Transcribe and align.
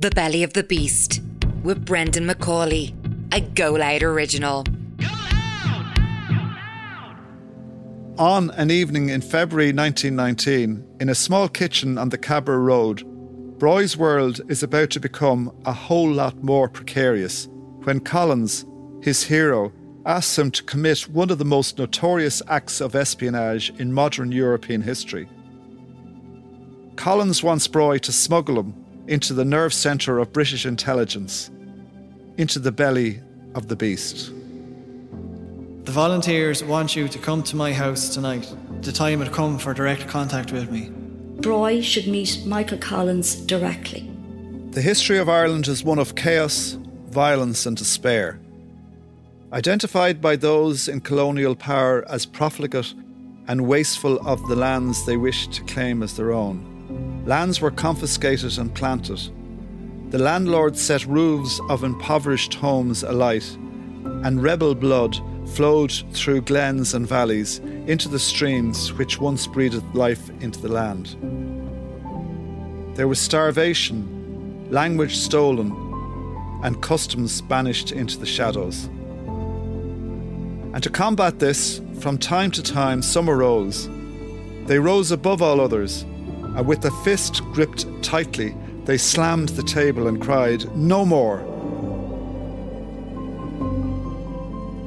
The 0.00 0.12
Belly 0.12 0.44
of 0.44 0.52
the 0.52 0.62
Beast 0.62 1.20
with 1.64 1.84
Brendan 1.84 2.28
McCauley, 2.28 2.94
a 3.34 3.40
Go 3.40 3.72
Loud 3.72 4.04
original. 4.04 4.64
On 8.16 8.50
an 8.50 8.70
evening 8.70 9.08
in 9.08 9.20
February 9.20 9.72
1919, 9.72 10.86
in 11.00 11.08
a 11.08 11.16
small 11.16 11.48
kitchen 11.48 11.98
on 11.98 12.10
the 12.10 12.16
Cabra 12.16 12.58
Road, 12.58 13.02
Broy's 13.58 13.96
world 13.96 14.40
is 14.48 14.62
about 14.62 14.90
to 14.90 15.00
become 15.00 15.52
a 15.64 15.72
whole 15.72 16.12
lot 16.12 16.44
more 16.44 16.68
precarious 16.68 17.48
when 17.82 17.98
Collins, 17.98 18.64
his 19.02 19.24
hero, 19.24 19.72
asks 20.06 20.38
him 20.38 20.52
to 20.52 20.62
commit 20.62 21.08
one 21.08 21.30
of 21.30 21.38
the 21.38 21.44
most 21.44 21.76
notorious 21.76 22.40
acts 22.46 22.80
of 22.80 22.94
espionage 22.94 23.70
in 23.80 23.92
modern 23.92 24.30
European 24.30 24.80
history. 24.80 25.28
Collins 26.94 27.42
wants 27.42 27.66
Broy 27.66 28.00
to 28.02 28.12
smuggle 28.12 28.60
him 28.60 28.84
into 29.08 29.32
the 29.32 29.44
nerve 29.44 29.72
centre 29.72 30.18
of 30.18 30.32
British 30.32 30.66
intelligence, 30.66 31.50
into 32.36 32.58
the 32.58 32.70
belly 32.70 33.20
of 33.54 33.68
the 33.68 33.76
beast. 33.76 34.32
The 35.84 35.92
volunteers 35.92 36.62
want 36.62 36.94
you 36.94 37.08
to 37.08 37.18
come 37.18 37.42
to 37.44 37.56
my 37.56 37.72
house 37.72 38.14
tonight. 38.14 38.54
The 38.82 38.92
time 38.92 39.20
had 39.20 39.32
come 39.32 39.58
for 39.58 39.72
direct 39.72 40.06
contact 40.06 40.52
with 40.52 40.70
me. 40.70 40.92
Broy 41.40 41.82
should 41.82 42.06
meet 42.06 42.42
Michael 42.44 42.78
Collins 42.78 43.34
directly. 43.34 44.10
The 44.72 44.82
history 44.82 45.18
of 45.18 45.30
Ireland 45.30 45.66
is 45.66 45.82
one 45.82 45.98
of 45.98 46.14
chaos, 46.14 46.76
violence, 47.08 47.64
and 47.64 47.76
despair. 47.76 48.38
Identified 49.50 50.20
by 50.20 50.36
those 50.36 50.88
in 50.88 51.00
colonial 51.00 51.56
power 51.56 52.04
as 52.10 52.26
profligate 52.26 52.92
and 53.46 53.66
wasteful 53.66 54.18
of 54.28 54.46
the 54.48 54.56
lands 54.56 55.06
they 55.06 55.16
wished 55.16 55.52
to 55.54 55.64
claim 55.64 56.02
as 56.02 56.14
their 56.18 56.32
own. 56.32 56.77
Lands 57.28 57.60
were 57.60 57.70
confiscated 57.70 58.56
and 58.56 58.74
planted. 58.74 59.20
The 60.08 60.16
landlords 60.16 60.80
set 60.80 61.04
roofs 61.04 61.60
of 61.68 61.84
impoverished 61.84 62.54
homes 62.54 63.02
alight, 63.02 63.44
and 64.24 64.42
rebel 64.42 64.74
blood 64.74 65.14
flowed 65.50 65.92
through 66.14 66.40
glens 66.40 66.94
and 66.94 67.06
valleys 67.06 67.58
into 67.86 68.08
the 68.08 68.18
streams 68.18 68.94
which 68.94 69.20
once 69.20 69.46
breathed 69.46 69.94
life 69.94 70.30
into 70.40 70.58
the 70.58 70.72
land. 70.72 71.16
There 72.96 73.08
was 73.08 73.20
starvation, 73.20 74.66
language 74.70 75.14
stolen, 75.14 75.70
and 76.64 76.80
customs 76.80 77.42
banished 77.42 77.92
into 77.92 78.16
the 78.16 78.24
shadows. 78.24 78.86
And 80.72 80.82
to 80.82 80.88
combat 80.88 81.40
this, 81.40 81.82
from 82.00 82.16
time 82.16 82.50
to 82.52 82.62
time 82.62 83.02
some 83.02 83.28
arose. 83.28 83.86
They 84.64 84.78
rose 84.78 85.10
above 85.10 85.42
all 85.42 85.60
others 85.60 86.06
and 86.56 86.66
with 86.66 86.82
the 86.82 86.90
fist 86.90 87.42
gripped 87.52 87.86
tightly, 88.02 88.54
they 88.84 88.96
slammed 88.96 89.50
the 89.50 89.62
table 89.62 90.06
and 90.06 90.20
cried, 90.20 90.74
No 90.74 91.04
more! 91.04 91.40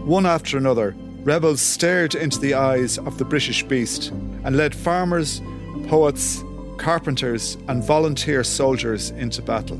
One 0.06 0.26
after 0.26 0.58
another, 0.58 0.95
rebels 1.23 1.62
stared 1.62 2.16
into 2.16 2.40
the 2.40 2.56
eyes 2.56 2.98
of 2.98 3.20
the 3.20 3.26
British 3.26 3.64
beast 3.64 4.09
and 4.44 4.58
led 4.58 4.73
farmers, 4.73 5.40
poets, 5.88 6.44
carpenters, 6.78 7.58
and 7.68 7.84
volunteer 7.84 8.44
soldiers 8.44 9.12
into 9.12 9.44
battle. 9.44 9.78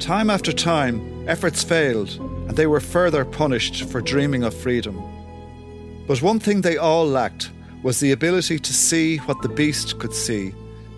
Time 0.00 0.28
after 0.28 0.52
time, 0.52 1.28
efforts 1.28 1.62
failed, 1.62 2.10
and 2.48 2.56
they 2.56 2.66
were 2.66 2.80
further 2.80 3.24
punished 3.24 3.84
for 3.84 4.00
dreaming 4.00 4.42
of 4.42 4.52
freedom. 4.52 5.00
But 6.08 6.20
one 6.20 6.40
thing 6.40 6.62
they 6.62 6.76
all 6.76 7.06
lacked 7.06 7.50
was 7.84 8.00
the 8.00 8.10
ability 8.10 8.58
to 8.58 8.72
see 8.74 9.18
what 9.18 9.40
the 9.40 9.48
beast 9.48 10.00
could 10.00 10.12
see 10.12 10.52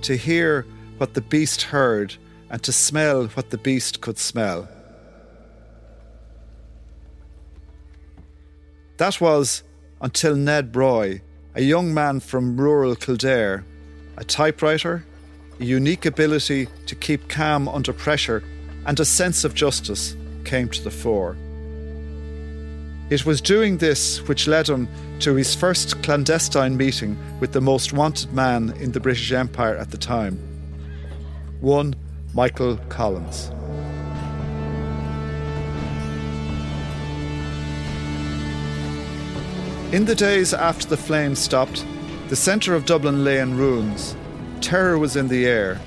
to 0.07 0.17
hear 0.17 0.65
what 0.99 1.15
the 1.15 1.21
beast 1.21 1.62
heard, 1.62 2.15
and 2.49 2.62
to 2.62 2.73
smell 2.73 3.27
what 3.35 3.51
the 3.51 3.59
beast 3.59 4.01
could 4.01 4.19
smell. 4.19 4.69
That 8.99 9.21
was 9.21 9.65
until 10.01 10.37
Ned 10.37 10.72
Broy, 10.72 11.21
a 11.56 11.61
young 11.61 11.93
man 11.93 12.21
from 12.21 12.56
rural 12.56 12.94
Kildare, 12.94 13.65
a 14.17 14.22
typewriter, 14.22 15.05
a 15.59 15.65
unique 15.65 16.06
ability 16.06 16.69
to 16.87 16.94
keep 16.94 17.28
calm 17.28 17.69
under 17.69 17.93
pressure, 17.93 18.44
and 18.87 19.00
a 19.00 19.05
sense 19.05 19.43
of 19.43 19.55
justice 19.55 20.15
came 20.44 20.69
to 20.69 20.83
the 20.83 20.91
fore. 20.93 21.37
It 23.09 23.25
was 23.25 23.41
doing 23.41 23.78
this 23.78 24.19
which 24.27 24.49
led 24.49 24.69
him 24.69 24.89
to 25.21 25.37
his 25.37 25.55
first 25.55 26.03
clandestine 26.03 26.77
meeting 26.77 27.17
with 27.39 27.53
the 27.53 27.61
most 27.61 27.93
wanted 27.93 28.33
man 28.33 28.71
in 28.81 28.91
the 28.91 28.99
British 28.99 29.31
Empire 29.31 29.77
at 29.77 29.91
the 29.93 29.97
time 29.97 30.39
one 31.61 31.94
Michael 32.34 32.77
Collins. 32.89 33.50
In 39.94 40.05
the 40.05 40.15
days 40.15 40.53
after 40.53 40.87
the 40.88 40.97
flames 40.97 41.38
stopped, 41.38 41.87
the 42.28 42.37
centre 42.37 42.75
of 42.75 42.84
Dublin 42.84 43.25
lay 43.25 43.38
in 43.38 43.56
ruins. 43.56 44.17
Terror 44.61 44.99
was 44.99 45.17
in 45.17 45.28
the 45.28 45.47
air. 45.47 45.81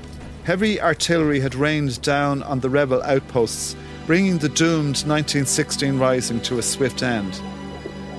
Heavy 0.45 0.81
artillery 0.81 1.41
had 1.41 1.53
rained 1.53 2.01
down 2.01 2.41
on 2.43 2.61
the 2.61 2.69
rebel 2.69 3.03
outposts 3.03 3.75
bringing 4.09 4.39
the 4.39 4.49
doomed 4.49 4.97
1916 5.05 5.99
rising 5.99 6.41
to 6.41 6.57
a 6.57 6.63
swift 6.63 7.03
end. 7.03 7.39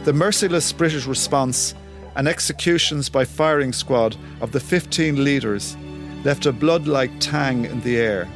The 0.05 0.12
merciless 0.12 0.73
British 0.73 1.05
response 1.05 1.75
and 2.15 2.28
executions 2.28 3.09
by 3.09 3.25
firing 3.25 3.73
squad 3.73 4.17
of 4.41 4.53
the 4.53 4.61
15 4.61 5.25
leaders 5.25 5.77
left 6.23 6.47
a 6.47 6.53
blood 6.53 6.87
like 6.87 7.11
tang 7.19 7.65
in 7.65 7.81
the 7.81 7.97
air. 7.99 8.29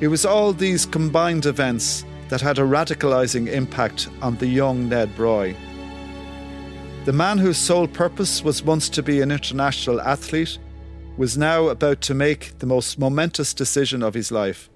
It 0.00 0.08
was 0.08 0.24
all 0.24 0.54
these 0.54 0.86
combined 0.86 1.44
events 1.44 2.06
that 2.30 2.40
had 2.40 2.58
a 2.58 2.62
radicalising 2.62 3.48
impact 3.48 4.08
on 4.22 4.38
the 4.38 4.46
young 4.46 4.88
Ned 4.88 5.14
Broy. 5.16 5.54
The 7.04 7.12
man 7.12 7.36
whose 7.36 7.58
sole 7.58 7.88
purpose 7.88 8.42
was 8.42 8.62
once 8.62 8.88
to 8.88 9.02
be 9.02 9.20
an 9.20 9.30
international 9.30 10.00
athlete 10.00 10.58
was 11.18 11.36
now 11.36 11.68
about 11.68 12.00
to 12.00 12.14
make 12.14 12.58
the 12.58 12.66
most 12.66 12.98
momentous 12.98 13.52
decision 13.52 14.02
of 14.02 14.14
his 14.14 14.32
life. 14.32 14.70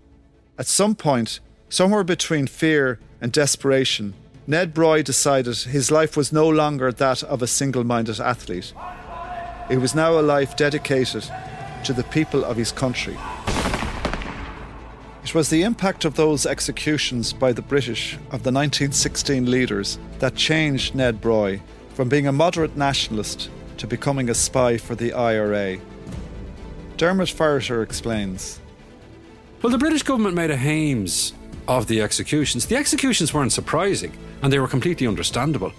At 0.58 0.66
some 0.66 0.94
point, 0.94 1.40
Somewhere 1.72 2.04
between 2.04 2.48
fear 2.48 2.98
and 3.18 3.32
desperation, 3.32 4.12
Ned 4.46 4.74
Broy 4.74 5.02
decided 5.02 5.56
his 5.56 5.90
life 5.90 6.18
was 6.18 6.30
no 6.30 6.46
longer 6.46 6.92
that 6.92 7.22
of 7.22 7.40
a 7.40 7.46
single 7.46 7.82
minded 7.82 8.20
athlete. 8.20 8.74
It 9.70 9.78
was 9.78 9.94
now 9.94 10.18
a 10.18 10.20
life 10.20 10.54
dedicated 10.54 11.24
to 11.84 11.94
the 11.94 12.04
people 12.04 12.44
of 12.44 12.58
his 12.58 12.72
country. 12.72 13.16
It 15.24 15.34
was 15.34 15.48
the 15.48 15.62
impact 15.62 16.04
of 16.04 16.16
those 16.16 16.44
executions 16.44 17.32
by 17.32 17.54
the 17.54 17.62
British 17.62 18.16
of 18.26 18.42
the 18.42 18.52
1916 18.52 19.50
leaders 19.50 19.98
that 20.18 20.34
changed 20.34 20.94
Ned 20.94 21.22
Broy 21.22 21.62
from 21.94 22.10
being 22.10 22.26
a 22.26 22.32
moderate 22.32 22.76
nationalist 22.76 23.48
to 23.78 23.86
becoming 23.86 24.28
a 24.28 24.34
spy 24.34 24.76
for 24.76 24.94
the 24.94 25.14
IRA. 25.14 25.78
Diarmaid 26.98 27.34
Ferriter 27.34 27.82
explains. 27.82 28.60
Well, 29.62 29.72
the 29.72 29.78
British 29.78 30.02
government 30.02 30.34
made 30.34 30.50
a 30.50 30.56
Hames 30.58 31.32
of 31.68 31.86
the 31.86 32.00
executions. 32.00 32.66
The 32.66 32.76
executions 32.76 33.32
weren't 33.32 33.52
surprising 33.52 34.16
and 34.42 34.52
they 34.52 34.58
were 34.58 34.68
completely 34.68 35.06
understandable. 35.06 35.72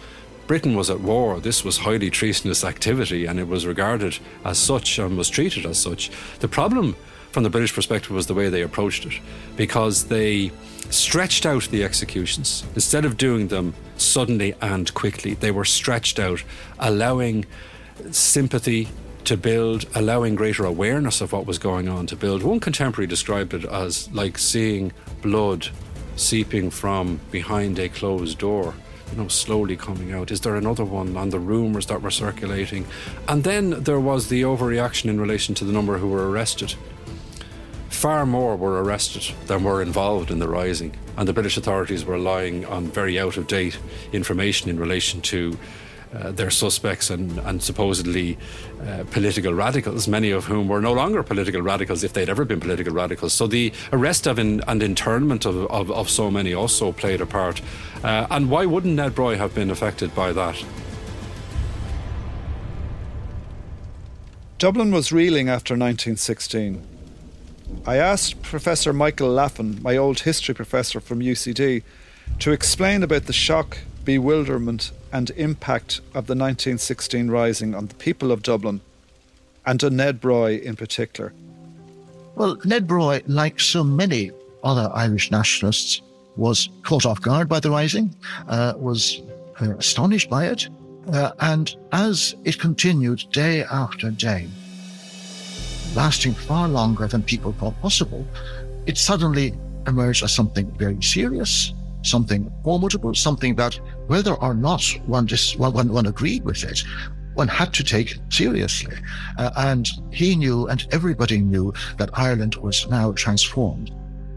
Britain 0.47 0.75
was 0.75 0.89
at 0.89 0.99
war. 0.99 1.39
This 1.39 1.63
was 1.63 1.79
highly 1.79 2.09
treasonous 2.09 2.63
activity 2.63 3.25
and 3.25 3.39
it 3.39 3.47
was 3.47 3.65
regarded 3.65 4.17
as 4.43 4.57
such 4.57 4.99
and 4.99 5.17
was 5.17 5.29
treated 5.29 5.65
as 5.65 5.79
such. 5.79 6.11
The 6.39 6.47
problem 6.47 6.95
from 7.31 7.43
the 7.43 7.49
British 7.49 7.73
perspective 7.73 8.11
was 8.11 8.27
the 8.27 8.33
way 8.33 8.49
they 8.49 8.61
approached 8.61 9.05
it 9.05 9.19
because 9.55 10.05
they 10.05 10.51
stretched 10.89 11.45
out 11.45 11.63
the 11.69 11.83
executions. 11.83 12.63
Instead 12.75 13.05
of 13.05 13.17
doing 13.17 13.47
them 13.47 13.73
suddenly 13.97 14.53
and 14.61 14.93
quickly, 14.93 15.33
they 15.33 15.49
were 15.49 15.65
stretched 15.65 16.19
out, 16.19 16.43
allowing 16.79 17.45
sympathy 18.11 18.89
to 19.25 19.37
build, 19.37 19.85
allowing 19.95 20.35
greater 20.35 20.65
awareness 20.65 21.21
of 21.21 21.31
what 21.31 21.45
was 21.45 21.57
going 21.57 21.87
on 21.87 22.07
to 22.07 22.15
build. 22.15 22.43
One 22.43 22.59
contemporary 22.59 23.07
described 23.07 23.53
it 23.53 23.65
as 23.65 24.11
like 24.11 24.37
seeing 24.37 24.91
blood 25.21 25.69
seeping 26.15 26.69
from 26.69 27.19
behind 27.31 27.79
a 27.79 27.89
closed 27.89 28.37
door 28.37 28.75
you 29.13 29.21
know, 29.21 29.27
slowly 29.27 29.75
coming 29.75 30.11
out? 30.11 30.31
Is 30.31 30.41
there 30.41 30.55
another 30.55 30.83
one 30.83 31.15
on 31.15 31.29
the 31.29 31.39
rumours 31.39 31.85
that 31.87 32.01
were 32.01 32.09
circulating? 32.09 32.87
And 33.27 33.43
then 33.43 33.83
there 33.83 33.99
was 33.99 34.27
the 34.27 34.41
overreaction 34.41 35.05
in 35.05 35.21
relation 35.21 35.53
to 35.55 35.65
the 35.65 35.71
number 35.71 35.99
who 35.99 36.07
were 36.07 36.31
arrested. 36.31 36.73
Far 37.89 38.25
more 38.25 38.55
were 38.55 38.83
arrested 38.83 39.35
than 39.45 39.63
were 39.63 39.81
involved 39.81 40.31
in 40.31 40.39
the 40.39 40.49
rising, 40.49 40.95
and 41.15 41.27
the 41.27 41.33
British 41.33 41.57
authorities 41.57 42.03
were 42.03 42.15
relying 42.15 42.65
on 42.65 42.87
very 42.87 43.19
out 43.19 43.37
of 43.37 43.47
date 43.47 43.77
information 44.11 44.69
in 44.69 44.79
relation 44.79 45.21
to 45.21 45.57
uh, 46.13 46.31
their 46.31 46.51
suspects 46.51 47.09
and, 47.09 47.39
and 47.39 47.61
supposedly 47.61 48.37
uh, 48.87 49.03
political 49.11 49.53
radicals, 49.53 50.07
many 50.07 50.31
of 50.31 50.45
whom 50.45 50.67
were 50.67 50.81
no 50.81 50.93
longer 50.93 51.23
political 51.23 51.61
radicals 51.61 52.03
if 52.03 52.13
they'd 52.13 52.29
ever 52.29 52.45
been 52.45 52.59
political 52.59 52.93
radicals. 52.93 53.33
So 53.33 53.47
the 53.47 53.71
arrest 53.91 54.27
of 54.27 54.37
in, 54.37 54.61
and 54.67 54.83
internment 54.83 55.45
of, 55.45 55.65
of, 55.71 55.91
of, 55.91 56.09
so 56.09 56.29
many 56.29 56.53
also 56.53 56.91
played 56.91 57.21
a 57.21 57.25
part. 57.25 57.61
Uh, 58.03 58.27
and 58.29 58.49
why 58.49 58.65
wouldn't 58.65 58.95
Ned 58.95 59.15
Broy 59.15 59.37
have 59.37 59.55
been 59.55 59.71
affected 59.71 60.13
by 60.13 60.31
that? 60.33 60.63
Dublin 64.59 64.91
was 64.91 65.11
reeling 65.11 65.49
after 65.49 65.73
1916. 65.73 66.87
I 67.85 67.97
asked 67.97 68.41
Professor 68.43 68.93
Michael 68.93 69.29
Laffan, 69.29 69.81
my 69.81 69.97
old 69.97 70.21
history 70.21 70.53
professor 70.53 70.99
from 70.99 71.19
UCD, 71.19 71.83
to 72.39 72.51
explain 72.51 73.03
about 73.03 73.25
the 73.25 73.33
shock, 73.33 73.79
bewilderment, 74.05 74.91
and 75.11 75.29
impact 75.31 75.99
of 76.09 76.27
the 76.27 76.35
1916 76.35 77.29
rising 77.29 77.75
on 77.75 77.87
the 77.87 77.95
people 77.95 78.31
of 78.31 78.43
Dublin, 78.43 78.81
and 79.65 79.83
on 79.83 79.95
Ned 79.95 80.21
Broy 80.21 80.61
in 80.61 80.75
particular. 80.75 81.33
Well, 82.35 82.57
Ned 82.65 82.87
Broy, 82.87 83.23
like 83.27 83.59
so 83.59 83.83
many 83.83 84.31
other 84.63 84.89
Irish 84.93 85.29
nationalists, 85.31 86.01
was 86.35 86.69
caught 86.81 87.05
off 87.05 87.21
guard 87.21 87.47
by 87.47 87.59
the 87.59 87.69
rising, 87.69 88.15
uh, 88.47 88.73
was 88.75 89.21
uh, 89.61 89.75
astonished 89.77 90.29
by 90.29 90.47
it, 90.47 90.67
uh, 91.11 91.31
and 91.39 91.75
as 91.91 92.35
it 92.43 92.59
continued 92.59 93.23
day 93.31 93.63
after 93.63 94.09
day, 94.09 94.47
lasting 95.95 96.33
far 96.33 96.67
longer 96.67 97.07
than 97.07 97.21
people 97.21 97.51
thought 97.53 97.79
possible, 97.81 98.25
it 98.85 98.97
suddenly 98.97 99.53
emerged 99.85 100.23
as 100.23 100.31
something 100.31 100.65
very 100.71 101.01
serious, 101.01 101.73
something 102.01 102.51
formidable, 102.63 103.13
something 103.13 103.55
that, 103.55 103.79
whether 104.07 104.33
or 104.33 104.53
not 104.53 104.83
one, 105.05 105.25
dis- 105.25 105.55
one, 105.55 105.89
one 105.91 106.05
agreed 106.05 106.43
with 106.43 106.63
it, 106.63 106.83
one 107.33 107.47
had 107.47 107.73
to 107.73 107.83
take 107.83 108.17
seriously. 108.29 108.95
Uh, 109.37 109.51
and 109.57 109.89
he 110.11 110.35
knew, 110.35 110.67
and 110.67 110.85
everybody 110.91 111.39
knew, 111.39 111.73
that 111.97 112.09
Ireland 112.13 112.55
was 112.55 112.87
now 112.89 113.11
transformed. 113.13 113.91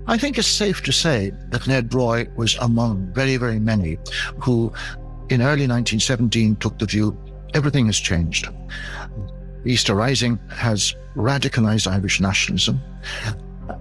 I 0.06 0.16
think 0.16 0.38
it's 0.38 0.46
safe 0.46 0.82
to 0.84 0.92
say 0.92 1.32
that 1.48 1.66
Ned 1.66 1.90
Broy 1.90 2.32
was 2.36 2.56
among 2.56 3.12
very, 3.12 3.36
very 3.36 3.58
many 3.58 3.98
who, 4.40 4.72
in 5.28 5.42
early 5.42 5.66
1917, 5.66 6.56
took 6.56 6.78
the 6.78 6.86
view 6.86 7.16
everything 7.54 7.86
has 7.86 7.98
changed. 7.98 8.48
Easter 9.64 9.94
Rising 9.94 10.38
has 10.50 10.94
radicalized 11.16 11.90
Irish 11.90 12.20
nationalism. 12.20 12.80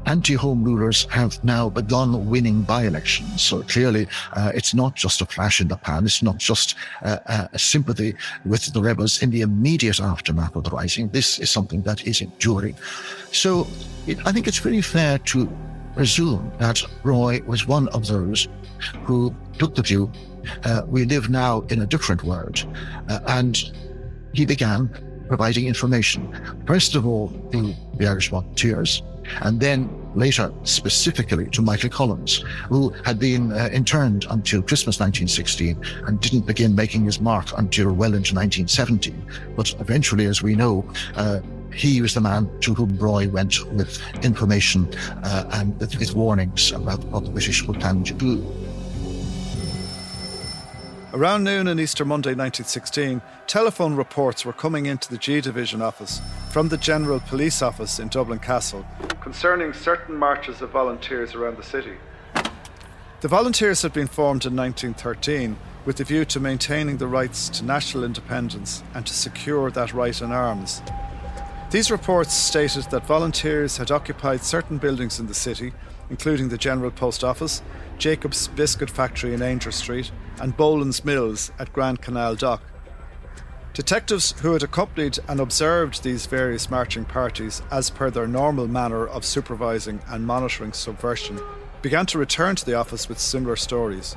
Anti-home 0.05 0.63
rulers 0.63 1.07
have 1.09 1.43
now 1.43 1.69
begun 1.69 2.29
winning 2.29 2.61
by-elections. 2.61 3.41
So 3.41 3.63
clearly, 3.63 4.07
uh, 4.33 4.51
it's 4.53 4.73
not 4.73 4.95
just 4.95 5.21
a 5.21 5.25
flash 5.25 5.61
in 5.61 5.67
the 5.67 5.77
pan. 5.77 6.05
It's 6.05 6.21
not 6.21 6.37
just 6.37 6.75
uh, 7.03 7.17
uh, 7.25 7.47
a 7.51 7.59
sympathy 7.59 8.15
with 8.45 8.71
the 8.73 8.81
rebels 8.81 9.21
in 9.21 9.31
the 9.31 9.41
immediate 9.41 9.99
aftermath 9.99 10.55
of 10.55 10.63
the 10.63 10.69
rising. 10.69 11.09
This 11.09 11.39
is 11.39 11.49
something 11.49 11.81
that 11.83 12.05
is 12.05 12.21
enduring. 12.21 12.75
So 13.31 13.67
it, 14.07 14.17
I 14.25 14.31
think 14.31 14.47
it's 14.47 14.59
very 14.59 14.81
fair 14.81 15.17
to 15.19 15.49
presume 15.95 16.51
that 16.59 16.83
Broy 17.03 17.45
was 17.45 17.67
one 17.67 17.87
of 17.89 18.05
those 18.07 18.47
who 19.03 19.33
took 19.57 19.75
the 19.75 19.81
view 19.81 20.11
uh, 20.63 20.83
we 20.87 21.05
live 21.05 21.29
now 21.29 21.61
in 21.69 21.81
a 21.81 21.85
different 21.85 22.23
world. 22.23 22.65
Uh, 23.09 23.19
and 23.27 23.71
he 24.33 24.45
began 24.45 24.89
providing 25.27 25.67
information, 25.67 26.21
first 26.67 26.95
of 26.95 27.07
all 27.07 27.29
to 27.51 27.73
the 27.97 28.07
Irish 28.07 28.29
volunteers, 28.29 29.01
and 29.41 29.59
then 29.59 29.89
later 30.15 30.51
specifically 30.63 31.47
to 31.47 31.61
Michael 31.61 31.89
Collins, 31.89 32.43
who 32.69 32.89
had 33.03 33.19
been 33.19 33.51
uh, 33.51 33.69
interned 33.71 34.25
until 34.29 34.61
Christmas 34.61 34.99
1916 34.99 35.81
and 36.07 36.19
didn't 36.21 36.45
begin 36.45 36.73
making 36.73 37.05
his 37.05 37.19
mark 37.19 37.57
until 37.57 37.91
well 37.91 38.13
into 38.13 38.33
1917. 38.33 39.25
But 39.55 39.75
eventually, 39.79 40.25
as 40.25 40.41
we 40.41 40.55
know, 40.55 40.85
uh, 41.15 41.41
he 41.73 42.01
was 42.01 42.13
the 42.13 42.21
man 42.21 42.49
to 42.61 42.73
whom 42.73 42.97
Broy 42.97 43.29
went 43.29 43.65
with 43.73 44.01
information 44.23 44.87
uh, 45.23 45.49
and 45.53 45.77
with 45.79 46.15
warnings 46.15 46.71
about 46.71 47.03
what 47.05 47.25
the 47.25 47.31
British 47.31 47.63
were 47.67 47.73
planning 47.73 48.05
to 48.05 48.13
do. 48.13 48.45
Around 51.15 51.45
noon 51.45 51.69
on 51.69 51.79
Easter 51.79 52.03
Monday 52.03 52.31
1916, 52.31 53.21
telephone 53.47 53.95
reports 53.95 54.43
were 54.43 54.51
coming 54.51 54.85
into 54.85 55.09
the 55.09 55.17
G 55.17 55.39
Division 55.39 55.81
office 55.81 56.19
from 56.49 56.67
the 56.67 56.75
General 56.75 57.21
Police 57.21 57.61
Office 57.61 57.99
in 57.99 58.09
Dublin 58.09 58.39
Castle 58.39 58.85
concerning 59.21 59.71
certain 59.71 60.17
marches 60.17 60.61
of 60.61 60.71
volunteers 60.71 61.33
around 61.33 61.55
the 61.55 61.63
city. 61.63 61.93
The 63.21 63.29
volunteers 63.29 63.81
had 63.81 63.93
been 63.93 64.07
formed 64.07 64.45
in 64.45 64.57
1913 64.57 65.55
with 65.85 65.95
the 65.95 66.03
view 66.03 66.25
to 66.25 66.41
maintaining 66.41 66.97
the 66.97 67.07
rights 67.07 67.47
to 67.47 67.63
national 67.63 68.03
independence 68.03 68.83
and 68.93 69.07
to 69.07 69.13
secure 69.13 69.71
that 69.71 69.93
right 69.93 70.21
in 70.21 70.33
arms. 70.33 70.81
These 71.71 71.91
reports 71.91 72.33
stated 72.33 72.91
that 72.91 73.07
volunteers 73.07 73.77
had 73.77 73.89
occupied 73.89 74.43
certain 74.43 74.79
buildings 74.79 75.17
in 75.17 75.27
the 75.27 75.33
city, 75.33 75.71
including 76.09 76.49
the 76.49 76.57
General 76.57 76.91
Post 76.91 77.23
Office, 77.23 77.61
Jacob's 77.97 78.47
Biscuit 78.49 78.89
Factory 78.89 79.33
in 79.33 79.39
Aungier 79.39 79.73
Street, 79.73 80.11
and 80.39 80.55
Boland's 80.57 81.05
Mills 81.05 81.51
at 81.59 81.73
Grand 81.73 82.01
Canal 82.01 82.35
Dock. 82.35 82.61
Detectives 83.73 84.31
who 84.39 84.53
had 84.53 84.63
accompanied 84.63 85.19
and 85.27 85.39
observed 85.39 86.01
these 86.01 86.27
various 86.27 86.69
marching 86.69 87.03
parties 87.03 87.61
as 87.71 87.89
per 87.89 88.09
their 88.09 88.27
normal 88.27 88.67
manner 88.67 89.05
of 89.05 89.25
supervising 89.25 89.99
and 90.07 90.25
monitoring 90.25 90.71
subversion 90.71 91.41
began 91.81 92.05
to 92.05 92.17
return 92.17 92.55
to 92.55 92.65
the 92.65 92.73
office 92.73 93.09
with 93.09 93.19
similar 93.19 93.55
stories. 93.55 94.15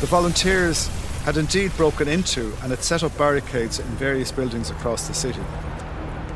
The 0.00 0.06
volunteers 0.06 0.86
had 1.24 1.36
indeed 1.36 1.76
broken 1.76 2.06
into 2.06 2.52
and 2.62 2.70
had 2.70 2.84
set 2.84 3.02
up 3.02 3.16
barricades 3.18 3.80
in 3.80 3.86
various 3.96 4.30
buildings 4.30 4.70
across 4.70 5.08
the 5.08 5.14
city. 5.14 5.42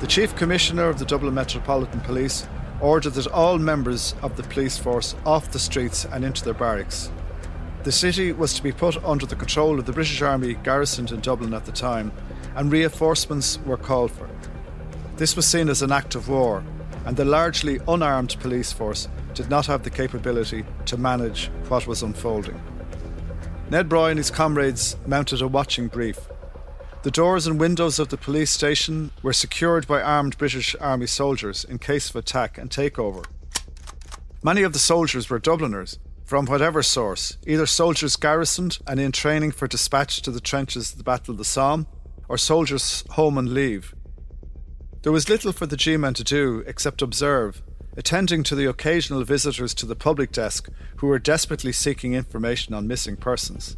The 0.01 0.07
Chief 0.07 0.35
Commissioner 0.35 0.89
of 0.89 0.99
the 0.99 1.05
Dublin 1.05 1.35
Metropolitan 1.35 2.01
Police 2.01 2.49
ordered 2.81 3.15
that 3.15 3.27
all 3.29 3.59
members 3.59 4.15
of 4.23 4.37
the 4.37 4.43
police 4.45 4.79
force 4.79 5.15
off 5.27 5.51
the 5.51 5.59
streets 5.59 6.05
and 6.07 6.25
into 6.25 6.45
their 6.45 6.55
barracks. 6.55 7.11
The 7.85 7.93
city 7.93 8.33
was 8.33 8.55
to 8.55 8.63
be 8.63 8.73
put 8.73 9.03
under 9.05 9.27
the 9.27 9.37
control 9.37 9.79
of 9.79 9.87
the 9.87 9.93
British 9.93 10.21
Army 10.21 10.55
garrisoned 10.55 11.11
in 11.11 11.21
Dublin 11.21 11.55
at 11.55 11.65
the 11.65 11.73
time, 11.73 12.13
and 12.57 12.71
reinforcements 12.71 13.59
were 13.65 13.77
called 13.77 14.11
for. 14.11 14.29
This 15.17 15.37
was 15.37 15.47
seen 15.47 15.69
as 15.69 15.83
an 15.83 15.93
act 15.93 16.15
of 16.15 16.29
war, 16.29 16.65
and 17.07 17.17
the 17.17 17.25
largely 17.25 17.81
unarmed 17.89 18.37
police 18.41 18.73
force 18.73 19.09
did 19.35 19.49
not 19.49 19.67
have 19.67 19.83
the 19.83 19.91
capability 19.91 20.65
to 20.87 20.97
manage 20.97 21.51
what 21.69 21.87
was 21.87 22.03
unfolding. 22.03 22.61
Ned 23.71 23.89
Broy 23.89 24.11
and 24.11 24.19
his 24.19 24.31
comrades 24.31 24.97
mounted 25.07 25.41
a 25.41 25.49
watching 25.49 25.89
brief. 25.89 26.19
The 27.05 27.13
doors 27.13 27.47
and 27.47 27.61
windows 27.61 28.01
of 28.01 28.09
the 28.09 28.17
police 28.17 28.51
station 28.51 29.13
were 29.23 29.33
secured 29.33 29.87
by 29.87 30.03
armed 30.03 30.37
British 30.37 30.75
Army 30.81 31.07
soldiers 31.07 31.63
in 31.63 31.79
case 31.79 32.11
of 32.11 32.17
attack 32.17 32.59
and 32.59 32.69
takeover. 32.69 33.25
Many 34.43 34.63
of 34.65 34.73
the 34.73 34.81
soldiers 34.81 35.31
were 35.31 35.39
Dubliners, 35.39 36.01
from 36.25 36.47
whatever 36.47 36.83
source, 36.83 37.37
either 37.47 37.67
soldiers 37.67 38.17
garrisoned 38.17 38.79
and 38.85 38.99
in 38.99 39.13
training 39.13 39.53
for 39.53 39.69
dispatch 39.69 40.23
to 40.23 40.33
the 40.33 40.41
trenches 40.41 40.91
of 40.91 40.99
the 40.99 41.05
Battle 41.05 41.33
of 41.33 41.39
the 41.39 41.45
Somme, 41.45 41.87
or 42.29 42.37
soldiers 42.37 43.05
home 43.11 43.39
on 43.39 43.55
leave. 43.55 43.95
There 45.03 45.13
was 45.13 45.29
little 45.29 45.53
for 45.53 45.67
the 45.67 45.77
G 45.77 45.97
men 45.97 46.15
to 46.15 46.25
do 46.25 46.65
except 46.67 47.01
observe, 47.01 47.63
attending 47.97 48.43
to 48.43 48.57
the 48.57 48.69
occasional 48.69 49.23
visitors 49.23 49.73
to 49.75 49.87
the 49.87 49.95
public 49.95 50.33
desk 50.33 50.69
who 50.97 51.07
were 51.07 51.21
desperately 51.21 51.73
seeking 51.73 52.15
information 52.15 52.75
on 52.75 52.89
missing 52.89 53.17
persons. 53.17 53.77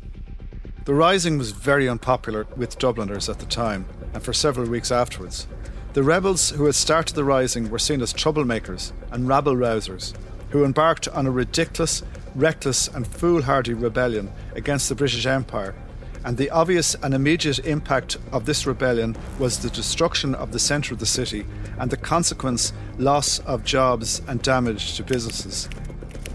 The 0.90 0.96
rising 0.96 1.38
was 1.38 1.52
very 1.52 1.88
unpopular 1.88 2.48
with 2.56 2.76
Dubliners 2.80 3.28
at 3.28 3.38
the 3.38 3.46
time, 3.46 3.84
and 4.12 4.20
for 4.20 4.32
several 4.32 4.68
weeks 4.68 4.90
afterwards. 4.90 5.46
The 5.92 6.02
rebels 6.02 6.50
who 6.50 6.64
had 6.64 6.74
started 6.74 7.14
the 7.14 7.22
rising 7.22 7.70
were 7.70 7.78
seen 7.78 8.02
as 8.02 8.12
troublemakers 8.12 8.90
and 9.12 9.28
rabble 9.28 9.54
rousers, 9.54 10.14
who 10.50 10.64
embarked 10.64 11.06
on 11.06 11.28
a 11.28 11.30
ridiculous 11.30 12.02
reckless 12.34 12.88
and 12.88 13.06
foolhardy 13.06 13.72
rebellion 13.72 14.32
against 14.56 14.88
the 14.88 14.96
British 14.96 15.26
Empire, 15.26 15.76
and 16.24 16.36
the 16.36 16.50
obvious 16.50 16.96
and 17.04 17.14
immediate 17.14 17.60
impact 17.60 18.16
of 18.32 18.44
this 18.44 18.66
rebellion 18.66 19.16
was 19.38 19.60
the 19.60 19.70
destruction 19.70 20.34
of 20.34 20.50
the 20.50 20.58
centre 20.58 20.92
of 20.92 20.98
the 20.98 21.06
city 21.06 21.46
and 21.78 21.92
the 21.92 21.96
consequence 21.96 22.72
loss 22.98 23.38
of 23.46 23.62
jobs 23.62 24.22
and 24.26 24.42
damage 24.42 24.96
to 24.96 25.04
businesses. 25.04 25.68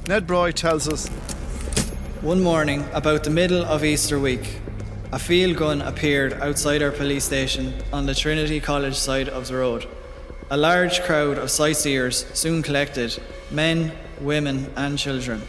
Ned 0.08 0.26
Broy 0.26 0.54
tells 0.54 0.88
us 0.88 1.10
One 2.26 2.42
morning, 2.42 2.84
about 2.92 3.24
the 3.24 3.30
middle 3.30 3.64
of 3.64 3.86
Easter 3.86 4.18
week, 4.18 4.58
a 5.12 5.20
field 5.20 5.58
gun 5.58 5.84
appeared 5.84 6.34
outside 6.34 6.82
our 6.82 6.90
police 6.90 7.24
station 7.24 7.76
on 7.94 8.08
the 8.08 8.16
Trinity 8.16 8.60
College 8.60 8.96
side 8.96 9.30
of 9.30 9.48
the 9.48 9.58
road. 9.58 9.88
A 10.50 10.58
large 10.58 11.04
crowd 11.04 11.38
of 11.38 11.52
sightseers 11.52 12.26
soon 12.34 12.64
collected 12.64 13.22
men, 13.52 13.92
women, 14.20 14.74
and 14.76 14.98
children. 14.98 15.44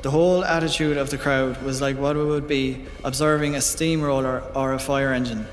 The 0.00 0.10
whole 0.10 0.42
attitude 0.42 0.96
of 0.96 1.10
the 1.10 1.18
crowd 1.18 1.62
was 1.62 1.82
like 1.82 1.98
what 1.98 2.16
it 2.16 2.24
would 2.24 2.48
be 2.48 2.86
observing 3.04 3.54
a 3.54 3.60
steamroller 3.60 4.42
or 4.54 4.72
a 4.72 4.78
fire 4.78 5.12
engine. 5.12 5.46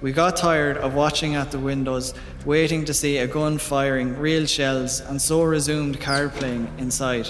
We 0.00 0.12
got 0.12 0.36
tired 0.36 0.76
of 0.76 0.94
watching 0.94 1.34
at 1.34 1.50
the 1.50 1.58
windows, 1.58 2.14
waiting 2.46 2.84
to 2.84 2.94
see 2.94 3.16
a 3.16 3.26
gun 3.26 3.58
firing 3.58 4.16
real 4.16 4.46
shells, 4.46 5.00
and 5.00 5.20
so 5.20 5.42
resumed 5.42 6.00
card 6.00 6.34
playing 6.34 6.72
inside. 6.78 7.26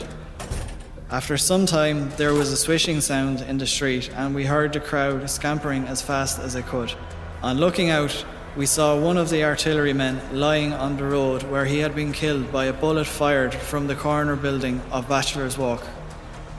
After 1.15 1.37
some 1.37 1.65
time, 1.65 2.11
there 2.17 2.35
was 2.35 2.51
a 2.51 2.57
swishing 2.57 3.01
sound 3.01 3.41
in 3.43 3.59
the 3.59 3.69
street, 3.69 4.11
and 4.17 4.35
we 4.35 4.47
heard 4.47 4.73
the 4.73 4.81
crowd 4.81 5.31
scampering 5.31 5.85
as 5.85 6.03
fast 6.03 6.41
as 6.41 6.57
it 6.57 6.67
could. 6.67 6.93
On 7.41 7.57
looking 7.57 7.89
out, 7.89 8.25
we 8.57 8.67
saw 8.67 8.99
one 8.99 9.17
of 9.17 9.31
the 9.31 9.45
artillerymen 9.45 10.19
lying 10.33 10.73
on 10.73 10.97
the 10.97 11.05
road 11.05 11.45
where 11.45 11.67
he 11.67 11.79
had 11.79 11.95
been 11.95 12.11
killed 12.11 12.51
by 12.51 12.65
a 12.65 12.73
bullet 12.73 13.07
fired 13.07 13.55
from 13.55 13.87
the 13.87 13.95
corner 13.95 14.35
building 14.35 14.81
of 14.91 15.09
Bachelor's 15.09 15.57
Walk. 15.57 15.87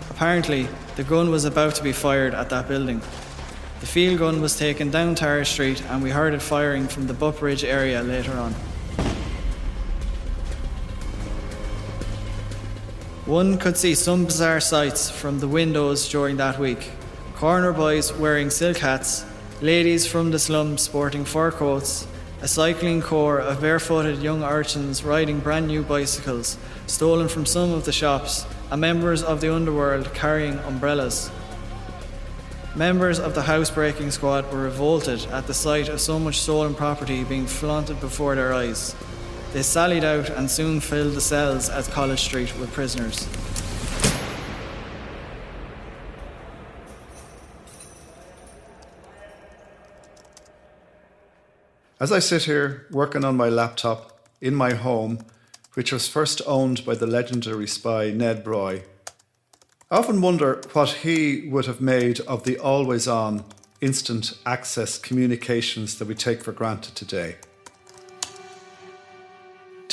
Apparently, 0.09 0.69
the 0.95 1.03
gun 1.03 1.31
was 1.31 1.43
about 1.43 1.75
to 1.75 1.83
be 1.83 1.91
fired 1.91 2.33
at 2.33 2.49
that 2.51 2.69
building. 2.69 3.01
The 3.81 3.87
field 3.87 4.19
gun 4.19 4.39
was 4.39 4.57
taken 4.57 4.89
down 4.89 5.15
Tara 5.15 5.45
Street 5.45 5.83
and 5.89 6.01
we 6.01 6.11
heard 6.11 6.33
it 6.33 6.41
firing 6.41 6.87
from 6.87 7.07
the 7.07 7.13
Butt 7.13 7.39
Bridge 7.39 7.65
area 7.65 8.01
later 8.01 8.31
on. 8.31 8.55
One 13.25 13.57
could 13.57 13.75
see 13.75 13.95
some 13.95 14.25
bizarre 14.25 14.59
sights 14.59 15.09
from 15.09 15.39
the 15.39 15.47
windows 15.47 16.07
during 16.07 16.37
that 16.37 16.59
week. 16.59 16.91
Corner 17.35 17.73
boys 17.73 18.13
wearing 18.13 18.51
silk 18.51 18.77
hats, 18.77 19.25
ladies 19.63 20.05
from 20.05 20.29
the 20.29 20.37
slums 20.37 20.83
sporting 20.83 21.25
fur 21.25 21.49
coats, 21.49 22.05
a 22.43 22.47
cycling 22.47 23.01
corps 23.01 23.39
of 23.39 23.61
barefooted 23.61 24.21
young 24.21 24.43
urchins 24.43 25.03
riding 25.03 25.39
brand 25.39 25.65
new 25.65 25.81
bicycles, 25.81 26.59
stolen 26.85 27.27
from 27.27 27.47
some 27.47 27.71
of 27.71 27.85
the 27.85 27.91
shops, 27.91 28.45
and 28.69 28.79
members 28.79 29.23
of 29.23 29.41
the 29.41 29.51
underworld 29.51 30.13
carrying 30.13 30.59
umbrellas. 30.59 31.31
Members 32.75 33.19
of 33.19 33.33
the 33.33 33.41
housebreaking 33.41 34.11
squad 34.11 34.53
were 34.53 34.61
revolted 34.61 35.25
at 35.31 35.47
the 35.47 35.53
sight 35.55 35.89
of 35.89 35.99
so 35.99 36.19
much 36.19 36.41
stolen 36.41 36.75
property 36.75 37.23
being 37.23 37.47
flaunted 37.47 37.99
before 37.99 38.35
their 38.35 38.53
eyes. 38.53 38.93
They 39.55 39.63
sallied 39.63 40.03
out 40.03 40.29
and 40.31 40.51
soon 40.51 40.81
filled 40.81 41.13
the 41.13 41.21
cells 41.21 41.69
at 41.69 41.85
College 41.85 42.19
Street 42.19 42.59
with 42.59 42.73
prisoners. 42.73 43.25
As 52.01 52.11
I 52.11 52.19
sit 52.19 52.43
here 52.43 52.85
working 52.91 53.23
on 53.23 53.37
my 53.37 53.47
laptop 53.47 54.27
in 54.41 54.53
my 54.53 54.73
home, 54.73 55.19
which 55.75 55.93
was 55.93 56.05
first 56.05 56.41
owned 56.45 56.85
by 56.85 56.95
the 56.95 57.07
legendary 57.07 57.67
spy 57.67 58.11
Ned 58.11 58.43
Broy, 58.43 58.83
I 59.89 59.95
often 59.95 60.19
wonder 60.19 60.61
what 60.73 60.89
he 60.89 61.47
would 61.47 61.65
have 61.65 61.79
made 61.79 62.19
of 62.19 62.43
the 62.43 62.57
always 62.57 63.07
on, 63.07 63.45
instant 63.79 64.37
access 64.45 64.97
communications 64.97 65.97
that 65.97 66.09
we 66.09 66.13
take 66.15 66.43
for 66.43 66.51
granted 66.51 66.95
today. 66.95 67.37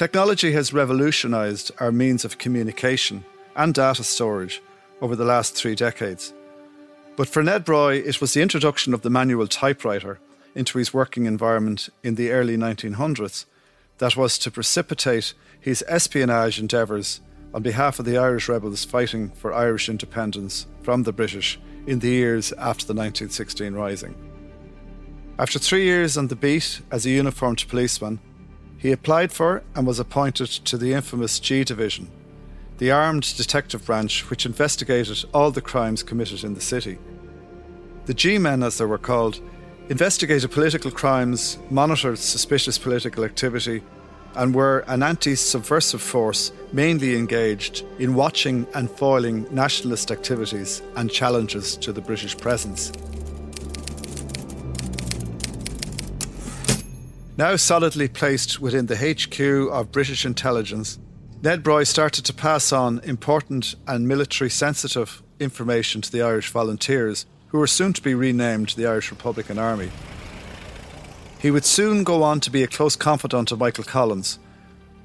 Technology 0.03 0.51
has 0.51 0.73
revolutionized 0.73 1.71
our 1.79 1.93
means 1.93 2.25
of 2.25 2.37
communication 2.37 3.25
and 3.55 3.73
data 3.73 4.03
storage 4.03 4.61
over 5.01 5.15
the 5.15 5.25
last 5.25 5.55
three 5.55 5.77
decades. 5.77 6.35
But 7.15 7.29
for 7.29 7.41
Ned 7.41 7.65
Broy, 7.65 8.05
it 8.05 8.21
was 8.21 8.35
the 8.35 8.43
introduction 8.43 8.95
of 8.95 9.03
the 9.03 9.11
manual 9.11 9.47
typewriter 9.47 10.19
into 10.57 10.79
his 10.79 10.93
working 10.93 11.27
environment 11.27 11.89
in 12.03 12.17
the 12.17 12.33
early 12.33 12.57
1900s 12.57 13.45
that 13.99 14.17
was 14.17 14.39
to 14.39 14.51
precipitate 14.51 15.35
his 15.61 15.85
espionage 15.87 16.59
endeavours 16.59 17.21
on 17.55 17.63
behalf 17.63 18.01
of 18.01 18.05
the 18.05 18.19
Irish 18.19 18.49
rebels 18.49 18.85
fighting 18.85 19.29
for 19.29 19.55
Irish 19.55 19.89
independence 19.89 20.67
from 20.83 21.05
the 21.05 21.13
British 21.13 21.61
in 21.87 22.01
the 22.01 22.11
years 22.11 22.51
after 22.55 22.87
the 22.87 22.95
1916 22.95 23.73
Rising. 23.73 24.17
After 25.39 25.61
three 25.61 25.85
years 25.85 26.19
on 26.19 26.27
the 26.27 26.35
beat 26.35 26.81
as 26.91 27.07
a 27.07 27.11
uniformed 27.11 27.65
policeman, 27.69 28.19
he 28.83 28.91
applied 28.91 29.31
for 29.31 29.63
and 29.77 29.87
was 29.87 30.01
appointed 30.01 30.49
to 30.49 30.77
the 30.77 30.93
infamous 30.93 31.39
G 31.39 31.63
Division, 31.63 32.11
the 32.79 32.91
armed 32.91 33.33
detective 33.37 33.87
branch 33.87 34.29
which 34.29 34.45
investigated 34.45 35.25
all 35.33 35.53
the 35.53 35.61
crimes 35.61 36.03
committed 36.03 36.43
in 36.43 36.55
the 36.55 36.61
city. 36.61 36.99
The 38.07 38.15
G 38.15 38.39
men, 38.39 38.65
as 38.65 38.79
they 38.79 38.85
were 38.85 38.99
called, 38.99 39.41
investigated 39.89 40.51
political 40.51 40.91
crimes, 40.91 41.59
monitored 41.71 42.19
suspicious 42.19 42.77
political 42.77 43.23
activity, 43.23 43.85
and 44.35 44.53
were 44.53 44.81
an 44.89 45.05
anti 45.05 45.37
subversive 45.37 46.03
force 46.03 46.51
mainly 46.73 47.15
engaged 47.15 47.85
in 48.01 48.17
watching 48.17 48.67
and 48.75 48.91
foiling 48.91 49.47
nationalist 49.55 50.11
activities 50.11 50.83
and 50.97 51.09
challenges 51.09 51.77
to 51.77 51.93
the 51.93 52.01
British 52.01 52.37
presence. 52.37 52.91
Now 57.39 57.57
solidly 57.57 58.09
placed 58.09 58.61
within 58.61 58.87
the 58.87 58.97
HQ 58.97 59.41
of 59.73 59.91
British 59.91 60.27
intelligence, 60.27 60.99
Ned 61.43 61.63
Broy 61.63 61.87
started 61.87 62.27
to 62.27 62.35
pass 62.35 62.73
on 62.73 63.01
important 63.05 63.75
and 63.87 64.07
military 64.07 64.51
sensitive 64.51 65.23
information 65.41 66.03
to 66.03 66.13
the 66.13 66.21
Irish 66.21 66.51
volunteers, 66.51 67.25
who 67.49 67.59
were 67.59 67.67
soon 67.67 67.95
to 67.95 68.03
be 68.03 68.15
renamed 68.15 68.71
the 68.71 68.87
Irish 68.87 69.11
Republican 69.11 69.59
Army. 69.59 69.91
He 71.39 71.51
would 71.51 71.65
soon 71.65 72.05
go 72.05 72.23
on 72.23 72.39
to 72.41 72.51
be 72.51 72.63
a 72.63 72.69
close 72.69 72.97
confidant 72.97 73.51
of 73.51 73.59
Michael 73.59 73.85
Collins, 73.85 74.39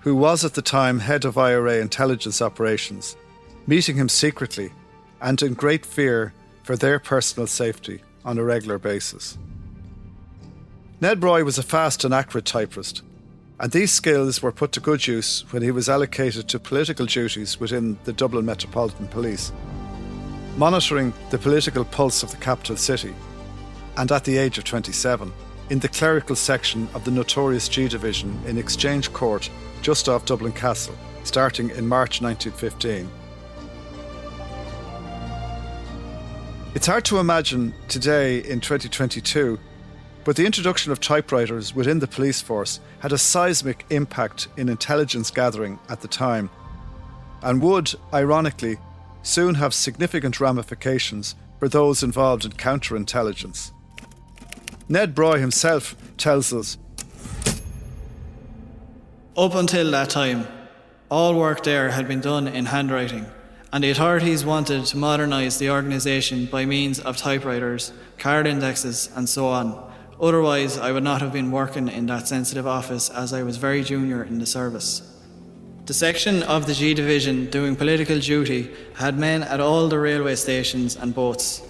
who 0.01 0.13
was 0.13 0.43
at 0.43 0.53
the 0.53 0.62
time 0.62 1.00
head 1.00 1.24
of 1.24 1.38
IRA 1.38 1.79
intelligence 1.79 2.41
operations, 2.41 3.15
meeting 3.65 3.96
him 3.96 4.10
secretly 4.10 4.74
and 5.22 5.41
in 5.41 5.53
great 5.53 5.86
fear 5.86 6.34
for 6.63 6.75
their 6.75 7.00
personal 7.00 7.48
safety 7.48 8.01
on 8.25 8.38
a 8.38 8.43
regular 8.43 8.77
basis. 8.77 9.38
Ned 10.99 11.19
Broy 11.19 11.45
was 11.45 11.59
a 11.59 11.63
fast 11.63 12.03
and 12.03 12.11
accurate 12.11 12.45
typist, 12.45 13.03
and 13.59 13.71
these 13.71 13.91
skills 13.91 14.41
were 14.41 14.51
put 14.51 14.71
to 14.71 14.79
good 14.79 15.05
use 15.05 15.45
when 15.51 15.61
he 15.61 15.69
was 15.69 15.87
allocated 15.87 16.47
to 16.47 16.59
political 16.59 17.05
duties 17.05 17.59
within 17.59 17.99
the 18.05 18.13
Dublin 18.13 18.45
Metropolitan 18.45 19.07
Police, 19.07 19.51
monitoring 20.57 21.13
the 21.29 21.37
political 21.37 21.85
pulse 21.85 22.23
of 22.23 22.31
the 22.31 22.37
capital 22.37 22.75
city, 22.75 23.13
and 23.95 24.11
at 24.11 24.23
the 24.23 24.39
age 24.39 24.57
of 24.57 24.63
27 24.63 25.31
in 25.69 25.77
the 25.77 25.87
clerical 25.87 26.35
section 26.35 26.89
of 26.95 27.05
the 27.05 27.11
notorious 27.11 27.69
G 27.69 27.87
Division 27.87 28.35
in 28.47 28.57
Exchange 28.57 29.13
Court 29.13 29.51
just 29.83 30.09
off 30.09 30.25
Dublin 30.25 30.51
Castle, 30.51 30.95
starting 31.23 31.69
in 31.69 31.87
March 31.87 32.23
1915. 32.23 33.07
It's 36.73 36.87
hard 36.87 37.05
to 37.05 37.19
imagine 37.19 37.75
today 37.87 38.39
in 38.39 38.61
2022, 38.61 39.59
but 40.27 40.36
the 40.36 40.46
introduction 40.46 40.91
of 40.91 41.00
typewriters 41.00 41.74
within 41.74 42.00
the 42.00 42.05
police 42.05 42.41
force 42.41 42.81
had 43.00 43.13
a 43.13 43.17
seismic 43.17 43.86
impact 43.89 44.50
in 44.57 44.67
intelligence 44.67 45.31
gathering 45.31 45.79
at 45.88 46.01
the 46.01 46.07
time, 46.10 46.50
and 47.41 47.62
would, 47.62 47.96
ironically, 48.13 48.77
soon 49.24 49.55
have 49.55 49.74
significant 49.74 50.41
ramifications 50.41 51.34
for 51.60 51.69
those 51.69 52.03
involved 52.03 52.43
in 52.43 52.51
counterintelligence. 52.51 53.72
Ned 54.89 55.15
Broy 55.15 55.39
himself 55.39 55.96
tells 56.17 56.51
us 56.51 56.77
Up 59.38 59.55
until 59.55 59.91
that 59.91 60.10
time, 60.10 60.46
all 61.10 61.36
work 61.36 61.63
there 61.63 61.91
had 61.91 62.05
been 62.05 62.19
done 62.19 62.50
in 62.50 62.65
handwriting, 62.65 63.27
and 63.72 63.81
the 63.81 63.91
authorities 63.91 64.43
wanted 64.43 64.88
to 64.88 64.98
modernise 64.98 65.57
the 65.57 65.69
organisation 65.69 66.48
by 66.48 66.65
means 66.65 67.00
of 67.00 67.15
typewriters, 67.15 67.93
card 68.17 68.46
indexes, 68.46 69.10
and 69.15 69.29
so 69.29 69.48
on. 69.48 69.87
Otherwise, 70.19 70.77
I 70.79 70.91
would 70.91 71.03
not 71.03 71.21
have 71.21 71.31
been 71.31 71.51
working 71.51 71.88
in 71.88 72.07
that 72.07 72.27
sensitive 72.27 72.65
office 72.65 73.09
as 73.09 73.33
I 73.33 73.43
was 73.43 73.57
very 73.57 73.83
junior 73.83 74.24
in 74.24 74.39
the 74.39 74.45
service. 74.47 75.13
The 75.86 75.93
section 75.93 76.43
of 76.43 76.65
the 76.65 76.74
G 76.74 76.93
Division 76.93 77.50
doing 77.50 77.75
political 77.75 78.19
duty 78.19 78.71
had 78.95 79.17
men 79.17 79.43
at 79.43 79.59
all 79.59 79.88
the 79.88 80.00
railway 80.00 80.36
stations 80.36 80.95
and 80.95 81.13
boats. 81.13 81.62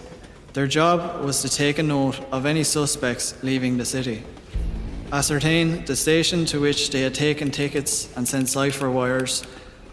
Their 0.53 0.65
job 0.65 1.23
was 1.23 1.41
to 1.41 1.49
take 1.49 1.77
a 1.77 1.83
note 1.83 2.19
of 2.31 2.45
any 2.45 2.63
suspects 2.63 3.35
leaving 3.43 3.77
the 3.77 3.85
city, 3.85 4.23
ascertain 5.11 5.85
the 5.85 5.95
station 5.95 6.45
to 6.45 6.59
which 6.59 6.89
they 6.89 7.01
had 7.01 7.13
taken 7.13 7.51
tickets 7.51 8.09
and 8.15 8.27
send 8.27 8.49
cipher 8.49 8.89
wires 8.89 9.43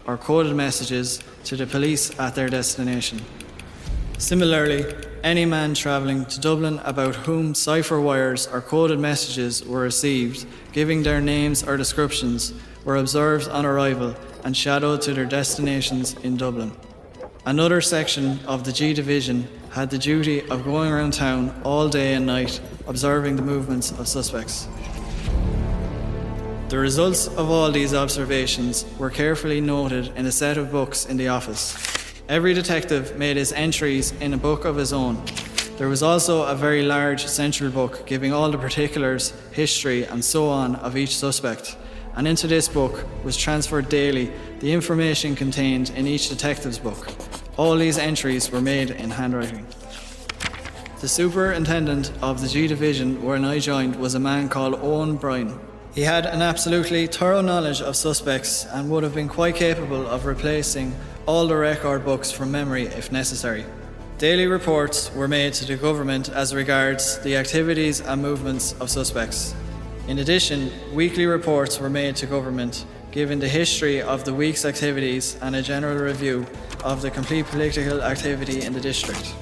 or 0.07 0.17
coded 0.17 0.55
messages 0.55 1.19
to 1.43 1.55
the 1.55 1.67
police 1.67 2.17
at 2.19 2.35
their 2.35 2.49
destination. 2.49 3.21
Similarly, 4.17 4.85
any 5.25 5.43
man 5.43 5.73
travelling 5.73 6.23
to 6.25 6.39
Dublin 6.39 6.79
about 6.85 7.15
whom 7.15 7.55
cipher 7.55 7.99
wires 7.99 8.45
or 8.45 8.61
coded 8.61 8.99
messages 8.99 9.65
were 9.65 9.81
received, 9.81 10.45
giving 10.71 11.01
their 11.01 11.19
names 11.19 11.63
or 11.63 11.77
descriptions, 11.77 12.53
were 12.83 12.97
observed 12.97 13.49
on 13.49 13.65
arrival 13.65 14.15
and 14.43 14.55
shadowed 14.55 15.01
to 15.01 15.15
their 15.15 15.25
destinations 15.25 16.13
in 16.23 16.37
Dublin. 16.37 16.71
Another 17.43 17.81
section 17.81 18.39
of 18.45 18.65
the 18.65 18.71
G 18.71 18.93
Division 18.93 19.47
had 19.71 19.89
the 19.89 19.97
duty 19.97 20.47
of 20.51 20.63
going 20.63 20.91
around 20.91 21.13
town 21.13 21.59
all 21.63 21.89
day 21.89 22.13
and 22.13 22.27
night, 22.27 22.61
observing 22.85 23.35
the 23.35 23.41
movements 23.41 23.89
of 23.91 24.07
suspects. 24.07 24.67
The 26.69 26.77
results 26.77 27.27
of 27.27 27.49
all 27.49 27.71
these 27.71 27.95
observations 27.95 28.85
were 28.99 29.09
carefully 29.09 29.59
noted 29.59 30.13
in 30.15 30.27
a 30.27 30.31
set 30.31 30.57
of 30.57 30.71
books 30.71 31.07
in 31.07 31.17
the 31.17 31.29
office. 31.29 31.94
Every 32.27 32.55
detective 32.55 33.19
made 33.19 33.37
his 33.37 33.53
entries 33.53 34.11
in 34.13 34.33
a 34.33 34.37
book 34.37 34.65
of 34.65 34.77
his 34.77 34.91
own. 34.91 35.23
There 35.77 35.87
was 35.87 36.01
also 36.01 36.41
a 36.41 36.55
very 36.55 36.81
large 36.81 37.27
central 37.27 37.69
book 37.69 38.07
giving 38.07 38.33
all 38.33 38.49
the 38.49 38.57
particulars, 38.57 39.31
history, 39.51 40.05
and 40.05 40.25
so 40.25 40.49
on 40.49 40.75
of 40.77 40.97
each 40.97 41.15
suspect. 41.15 41.77
And 42.15 42.27
into 42.27 42.47
this 42.47 42.67
book 42.67 43.05
was 43.23 43.37
transferred 43.37 43.89
daily 43.89 44.31
the 44.59 44.73
information 44.73 45.35
contained 45.35 45.91
in 45.91 46.07
each 46.07 46.29
detective's 46.29 46.79
book. 46.79 47.09
All 47.57 47.75
these 47.75 47.99
entries 47.99 48.49
were 48.49 48.61
made 48.61 48.89
in 48.89 49.11
handwriting. 49.11 49.67
The 51.01 51.07
superintendent 51.07 52.11
of 52.23 52.41
the 52.41 52.47
G 52.47 52.65
Division, 52.65 53.21
where 53.21 53.37
I 53.37 53.59
joined, 53.59 53.97
was 53.97 54.15
a 54.15 54.19
man 54.19 54.49
called 54.49 54.79
Owen 54.81 55.17
Brien. 55.17 55.59
He 55.93 56.01
had 56.01 56.25
an 56.25 56.41
absolutely 56.41 57.05
thorough 57.05 57.41
knowledge 57.41 57.81
of 57.81 57.95
suspects 57.95 58.65
and 58.65 58.89
would 58.89 59.03
have 59.03 59.13
been 59.13 59.29
quite 59.29 59.55
capable 59.55 60.07
of 60.07 60.25
replacing 60.25 60.95
all 61.25 61.47
the 61.47 61.55
record 61.55 62.05
books 62.05 62.31
from 62.31 62.51
memory 62.51 62.85
if 62.87 63.11
necessary. 63.11 63.65
Daily 64.17 64.45
reports 64.45 65.13
were 65.13 65.27
made 65.27 65.53
to 65.55 65.65
the 65.65 65.75
government 65.75 66.29
as 66.29 66.53
regards 66.53 67.19
the 67.19 67.35
activities 67.35 67.99
and 68.01 68.21
movements 68.21 68.73
of 68.79 68.89
suspects. 68.89 69.55
In 70.07 70.19
addition, 70.19 70.71
weekly 70.93 71.25
reports 71.25 71.79
were 71.79 71.89
made 71.89 72.15
to 72.17 72.25
government 72.25 72.85
giving 73.11 73.39
the 73.39 73.47
history 73.47 74.01
of 74.01 74.25
the 74.25 74.33
week's 74.33 74.65
activities 74.65 75.37
and 75.41 75.55
a 75.55 75.61
general 75.61 75.97
review 75.97 76.45
of 76.83 77.01
the 77.01 77.09
complete 77.09 77.45
political 77.45 78.03
activity 78.03 78.61
in 78.61 78.73
the 78.73 78.81
district. 78.81 79.33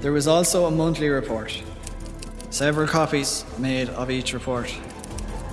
There 0.00 0.12
was 0.12 0.26
also 0.26 0.66
a 0.66 0.70
monthly 0.70 1.08
report, 1.08 1.62
several 2.50 2.86
copies 2.86 3.46
made 3.58 3.88
of 3.88 4.10
each 4.10 4.34
report. 4.34 4.70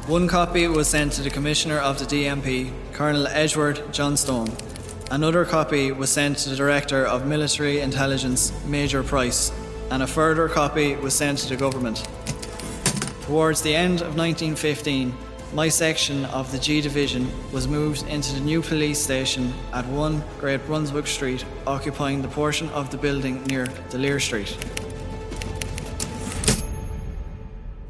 One 0.07 0.27
copy 0.27 0.67
was 0.67 0.89
sent 0.89 1.13
to 1.13 1.21
the 1.21 1.29
Commissioner 1.29 1.77
of 1.77 1.97
the 1.97 2.05
DMP, 2.05 2.73
Colonel 2.91 3.25
Edward 3.27 3.81
Johnstone. 3.93 4.51
Another 5.11 5.43
copy 5.43 5.91
was 5.91 6.09
sent 6.09 6.37
to 6.37 6.49
the 6.49 6.55
Director 6.55 7.05
of 7.05 7.27
Military 7.27 7.81
Intelligence, 7.81 8.53
Major 8.65 9.03
Price, 9.03 9.51
and 9.89 10.01
a 10.01 10.07
further 10.07 10.47
copy 10.47 10.95
was 10.95 11.13
sent 11.13 11.39
to 11.39 11.49
the 11.49 11.57
government. 11.57 12.07
Towards 13.23 13.61
the 13.61 13.75
end 13.75 13.95
of 13.95 14.15
1915, 14.15 15.13
my 15.53 15.67
section 15.67 16.23
of 16.27 16.49
the 16.53 16.57
G 16.57 16.79
Division 16.79 17.29
was 17.51 17.67
moved 17.67 18.07
into 18.07 18.33
the 18.33 18.39
new 18.39 18.61
police 18.61 18.99
station 18.99 19.53
at 19.73 19.85
1 19.87 20.23
Great 20.39 20.65
Brunswick 20.65 21.07
Street, 21.07 21.43
occupying 21.67 22.21
the 22.21 22.29
portion 22.29 22.69
of 22.69 22.89
the 22.89 22.97
building 22.97 23.43
near 23.47 23.65
D'Olier 23.89 24.21
Street. 24.21 24.57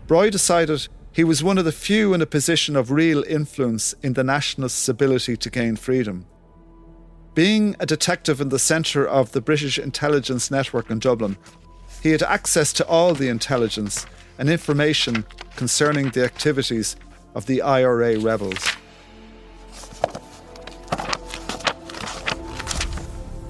Broy 0.08 0.32
decided 0.32 0.88
he 1.12 1.24
was 1.24 1.44
one 1.44 1.60
of 1.60 1.66
the 1.66 1.72
few 1.72 2.16
in 2.16 2.22
a 2.24 2.26
position 2.26 2.76
of 2.76 2.90
real 2.90 3.24
influence 3.28 3.94
in 4.02 4.14
the 4.14 4.24
nationalists' 4.24 4.90
ability 4.90 5.38
to 5.38 5.52
gain 5.52 5.76
freedom. 5.76 6.26
Being 7.34 7.78
a 7.80 7.86
detective 7.86 8.42
in 8.42 8.50
the 8.50 8.60
centre 8.60 9.08
of 9.08 9.32
the 9.32 9.40
British 9.40 9.80
intelligence 9.80 10.52
network 10.52 10.90
in 10.90 11.00
Dublin, 11.00 11.38
he 12.04 12.12
had 12.12 12.24
access 12.24 12.74
to 12.74 12.88
all 12.88 13.14
the 13.14 13.30
intelligence 13.30 14.06
and 14.38 14.50
information 14.50 15.26
concerning 15.56 16.10
the 16.10 16.26
activities 16.26 16.98
of 17.34 17.46
the 17.46 17.62
IRA 17.62 18.20
rebels. 18.20 18.76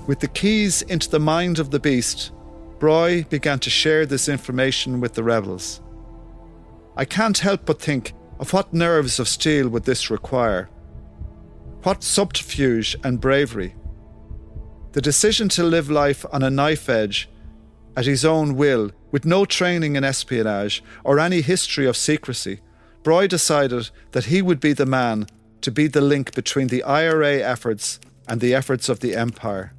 With 0.05 0.19
the 0.19 0.27
keys 0.27 0.83
into 0.83 1.09
the 1.09 1.19
mind 1.19 1.57
of 1.57 1.71
the 1.71 1.79
beast, 1.79 2.31
Broy 2.77 3.27
began 3.29 3.59
to 3.59 3.69
share 3.69 4.05
this 4.05 4.27
information 4.27 4.99
with 4.99 5.13
the 5.13 5.23
rebels. 5.23 5.81
I 6.97 7.05
can't 7.05 7.37
help 7.37 7.65
but 7.65 7.81
think 7.81 8.13
of 8.39 8.53
what 8.53 8.73
nerves 8.73 9.19
of 9.19 9.27
steel 9.27 9.69
would 9.69 9.85
this 9.85 10.11
require? 10.11 10.69
What 11.83 12.03
subterfuge 12.03 12.95
and 13.03 13.19
bravery? 13.19 13.73
The 14.91 15.01
decision 15.01 15.49
to 15.49 15.63
live 15.63 15.89
life 15.89 16.23
on 16.31 16.43
a 16.43 16.49
knife 16.51 16.87
edge, 16.87 17.27
at 17.97 18.05
his 18.05 18.23
own 18.23 18.55
will, 18.55 18.91
with 19.09 19.25
no 19.25 19.45
training 19.45 19.95
in 19.95 20.03
espionage 20.03 20.83
or 21.03 21.19
any 21.19 21.41
history 21.41 21.87
of 21.87 21.97
secrecy, 21.97 22.59
Broy 23.01 23.27
decided 23.27 23.89
that 24.11 24.25
he 24.25 24.43
would 24.43 24.59
be 24.59 24.73
the 24.73 24.85
man 24.85 25.25
to 25.61 25.71
be 25.71 25.87
the 25.87 26.01
link 26.01 26.35
between 26.35 26.67
the 26.67 26.83
IRA 26.83 27.37
efforts 27.37 27.99
and 28.27 28.41
the 28.41 28.53
efforts 28.53 28.87
of 28.87 28.99
the 28.99 29.15
Empire. 29.15 29.73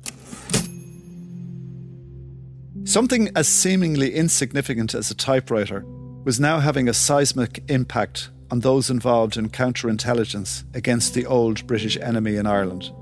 Something 2.82 3.30
as 3.36 3.46
seemingly 3.46 4.12
insignificant 4.12 4.92
as 4.92 5.12
a 5.12 5.14
typewriter 5.14 5.84
was 6.24 6.40
now 6.40 6.58
having 6.58 6.88
a 6.88 6.94
seismic 6.94 7.62
impact 7.68 8.30
on 8.52 8.60
those 8.60 8.90
involved 8.90 9.38
in 9.38 9.48
counterintelligence 9.48 10.62
against 10.76 11.14
the 11.14 11.24
old 11.24 11.66
British 11.66 11.96
enemy 11.96 12.36
in 12.36 12.46
Ireland. 12.46 12.92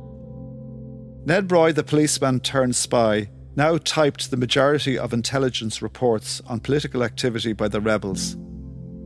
Ned 1.26 1.49
Broy, 1.49 1.75
the 1.75 1.83
policeman 1.83 2.38
turned 2.38 2.76
spy, 2.76 3.28
now 3.57 3.76
typed 3.76 4.30
the 4.30 4.37
majority 4.37 4.97
of 4.97 5.12
intelligence 5.12 5.83
reports 5.83 6.40
on 6.47 6.61
political 6.61 7.02
activity 7.02 7.52
by 7.52 7.66
the 7.66 7.80
rebels. 7.80 8.37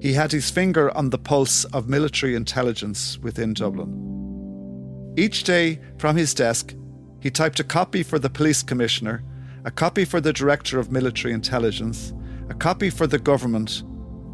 He 0.02 0.12
had 0.12 0.32
his 0.32 0.50
finger 0.50 0.94
on 0.94 1.08
the 1.08 1.18
pulse 1.18 1.64
of 1.72 1.88
military 1.88 2.34
intelligence 2.34 3.16
within 3.20 3.54
Dublin. 3.54 5.14
Each 5.16 5.44
day 5.44 5.80
from 5.96 6.14
his 6.14 6.34
desk, 6.34 6.74
he 7.20 7.30
typed 7.30 7.58
a 7.58 7.64
copy 7.64 8.02
for 8.02 8.18
the 8.18 8.28
police 8.28 8.62
commissioner, 8.62 9.24
a 9.64 9.70
copy 9.70 10.04
for 10.04 10.20
the 10.20 10.34
director 10.34 10.78
of 10.78 10.92
military 10.92 11.32
intelligence, 11.32 12.12
a 12.50 12.54
copy 12.54 12.90
for 12.90 13.06
the 13.06 13.18
government, 13.18 13.82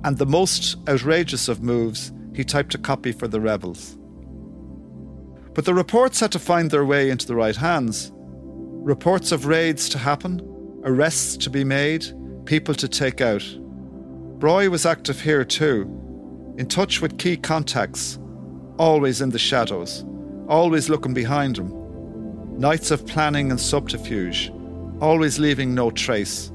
and 0.04 0.16
the 0.16 0.26
most 0.26 0.76
outrageous 0.88 1.48
of 1.48 1.62
moves, 1.62 2.12
he 2.34 2.44
typed 2.44 2.74
a 2.74 2.78
copy 2.78 3.12
for 3.12 3.28
the 3.28 3.40
rebels. 3.40 3.98
But 5.54 5.64
the 5.64 5.74
reports 5.74 6.20
had 6.20 6.32
to 6.32 6.38
find 6.38 6.70
their 6.70 6.84
way 6.84 7.10
into 7.10 7.26
the 7.26 7.34
right 7.34 7.56
hands. 7.56 8.12
Reports 8.14 9.32
of 9.32 9.46
raids 9.46 9.88
to 9.90 9.98
happen, 9.98 10.40
arrests 10.84 11.36
to 11.38 11.50
be 11.50 11.64
made, 11.64 12.06
people 12.46 12.74
to 12.74 12.88
take 12.88 13.20
out. 13.20 13.42
Broy 14.38 14.70
was 14.70 14.86
active 14.86 15.20
here 15.20 15.44
too, 15.44 15.82
in 16.56 16.66
touch 16.66 17.02
with 17.02 17.18
key 17.18 17.36
contacts, 17.36 18.18
always 18.78 19.20
in 19.20 19.30
the 19.30 19.38
shadows, 19.38 20.04
always 20.48 20.88
looking 20.88 21.12
behind 21.12 21.58
him. 21.58 21.74
Nights 22.58 22.90
of 22.90 23.06
planning 23.06 23.50
and 23.50 23.60
subterfuge, 23.60 24.50
always 25.00 25.38
leaving 25.38 25.74
no 25.74 25.90
trace, 25.90 26.50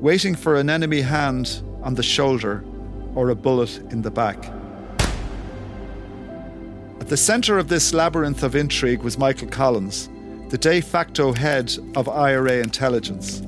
waiting 0.00 0.36
for 0.36 0.56
an 0.56 0.70
enemy 0.70 1.00
hand 1.00 1.62
on 1.82 1.94
the 1.94 2.02
shoulder 2.02 2.64
or 3.18 3.30
a 3.30 3.34
bullet 3.34 3.78
in 3.90 4.00
the 4.00 4.10
back. 4.12 4.38
At 7.00 7.08
the 7.08 7.16
centre 7.16 7.58
of 7.58 7.66
this 7.66 7.92
labyrinth 7.92 8.44
of 8.44 8.54
intrigue 8.54 9.02
was 9.02 9.18
Michael 9.18 9.48
Collins, 9.48 10.08
the 10.50 10.56
de 10.56 10.80
facto 10.80 11.32
head 11.32 11.76
of 11.96 12.08
IRA 12.08 12.58
intelligence. 12.58 13.42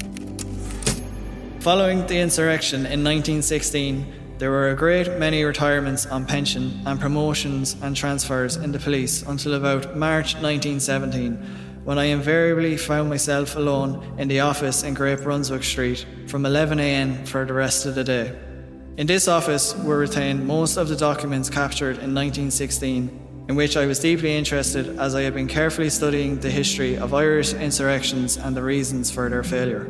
Following 1.60 2.04
the 2.08 2.18
insurrection 2.18 2.80
in 2.80 3.04
1916, 3.04 4.12
there 4.38 4.50
were 4.50 4.70
a 4.70 4.74
great 4.74 5.06
many 5.20 5.44
retirements 5.44 6.04
on 6.04 6.26
pension 6.26 6.80
and 6.84 6.98
promotions 6.98 7.76
and 7.80 7.94
transfers 7.94 8.56
in 8.56 8.72
the 8.72 8.80
police 8.80 9.22
until 9.22 9.54
about 9.54 9.96
March 9.96 10.34
1917, 10.34 11.36
when 11.84 11.96
I 11.96 12.06
invariably 12.06 12.76
found 12.76 13.08
myself 13.08 13.54
alone 13.54 14.16
in 14.18 14.26
the 14.26 14.40
office 14.40 14.82
in 14.82 14.94
Great 14.94 15.20
Brunswick 15.22 15.62
Street 15.62 16.04
from 16.26 16.42
11am 16.42 17.28
for 17.28 17.44
the 17.44 17.54
rest 17.54 17.86
of 17.86 17.94
the 17.94 18.02
day. 18.02 18.49
In 18.96 19.06
this 19.06 19.28
office 19.28 19.74
were 19.76 19.98
retained 19.98 20.46
most 20.46 20.76
of 20.76 20.88
the 20.88 20.96
documents 20.96 21.48
captured 21.48 21.98
in 21.98 22.14
1916, 22.14 23.46
in 23.48 23.56
which 23.56 23.76
I 23.76 23.86
was 23.86 24.00
deeply 24.00 24.36
interested 24.36 24.98
as 24.98 25.14
I 25.14 25.22
had 25.22 25.32
been 25.32 25.46
carefully 25.46 25.90
studying 25.90 26.38
the 26.38 26.50
history 26.50 26.96
of 26.96 27.14
Irish 27.14 27.54
insurrections 27.54 28.36
and 28.36 28.54
the 28.54 28.62
reasons 28.62 29.10
for 29.10 29.28
their 29.30 29.42
failure. 29.42 29.88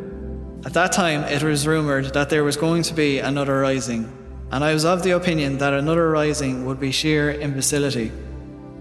At 0.64 0.74
that 0.74 0.92
time, 0.92 1.24
it 1.24 1.42
was 1.42 1.66
rumoured 1.66 2.12
that 2.12 2.28
there 2.28 2.44
was 2.44 2.56
going 2.56 2.82
to 2.84 2.94
be 2.94 3.18
another 3.18 3.60
rising, 3.60 4.12
and 4.52 4.62
I 4.62 4.74
was 4.74 4.84
of 4.84 5.02
the 5.02 5.12
opinion 5.12 5.58
that 5.58 5.72
another 5.72 6.10
rising 6.10 6.66
would 6.66 6.78
be 6.78 6.92
sheer 6.92 7.30
imbecility. 7.30 8.12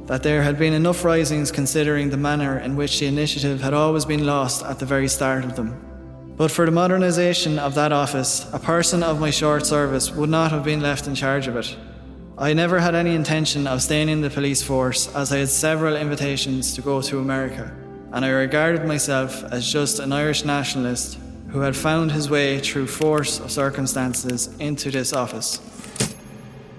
That 0.08 0.24
there 0.24 0.44
had 0.44 0.60
been 0.60 0.74
enough 0.74 1.06
risings 1.06 1.52
considering 1.52 2.10
the 2.10 2.18
manner 2.18 2.60
in 2.60 2.76
which 2.76 3.00
the 3.00 3.06
initiative 3.06 3.62
had 3.62 3.74
always 3.74 4.06
been 4.06 4.26
lost 4.26 4.66
at 4.66 4.80
the 4.80 4.86
very 4.86 5.08
start 5.08 5.46
of 5.46 5.56
them. 5.56 5.89
But 6.40 6.52
for 6.52 6.66
the 6.66 6.72
modernisation 6.72 7.58
of 7.58 7.76
that 7.76 7.92
office, 7.92 8.48
a 8.54 8.60
person 8.60 9.04
of 9.04 9.20
my 9.20 9.30
short 9.30 9.66
service 9.66 10.10
would 10.10 10.30
not 10.30 10.52
have 10.52 10.64
been 10.64 10.80
left 10.80 11.06
in 11.06 11.14
charge 11.14 11.48
of 11.48 11.58
it. 11.58 11.76
I 12.38 12.54
never 12.54 12.80
had 12.80 12.96
any 12.96 13.14
intention 13.14 13.68
of 13.68 13.82
staying 13.82 14.08
in 14.08 14.22
the 14.22 14.30
police 14.30 14.64
force 14.64 15.14
as 15.14 15.34
I 15.34 15.40
had 15.40 15.50
several 15.50 15.98
invitations 15.98 16.74
to 16.76 16.82
go 16.82 17.02
to 17.02 17.20
America, 17.20 17.76
and 18.14 18.24
I 18.24 18.30
regarded 18.30 18.86
myself 18.86 19.44
as 19.52 19.70
just 19.70 20.00
an 20.00 20.14
Irish 20.14 20.46
nationalist 20.46 21.20
who 21.50 21.60
had 21.60 21.76
found 21.76 22.14
his 22.14 22.30
way 22.30 22.60
through 22.60 22.88
force 22.88 23.42
of 23.42 23.52
circumstances 23.52 24.48
into 24.60 24.92
this 24.92 25.12
office. 25.12 25.60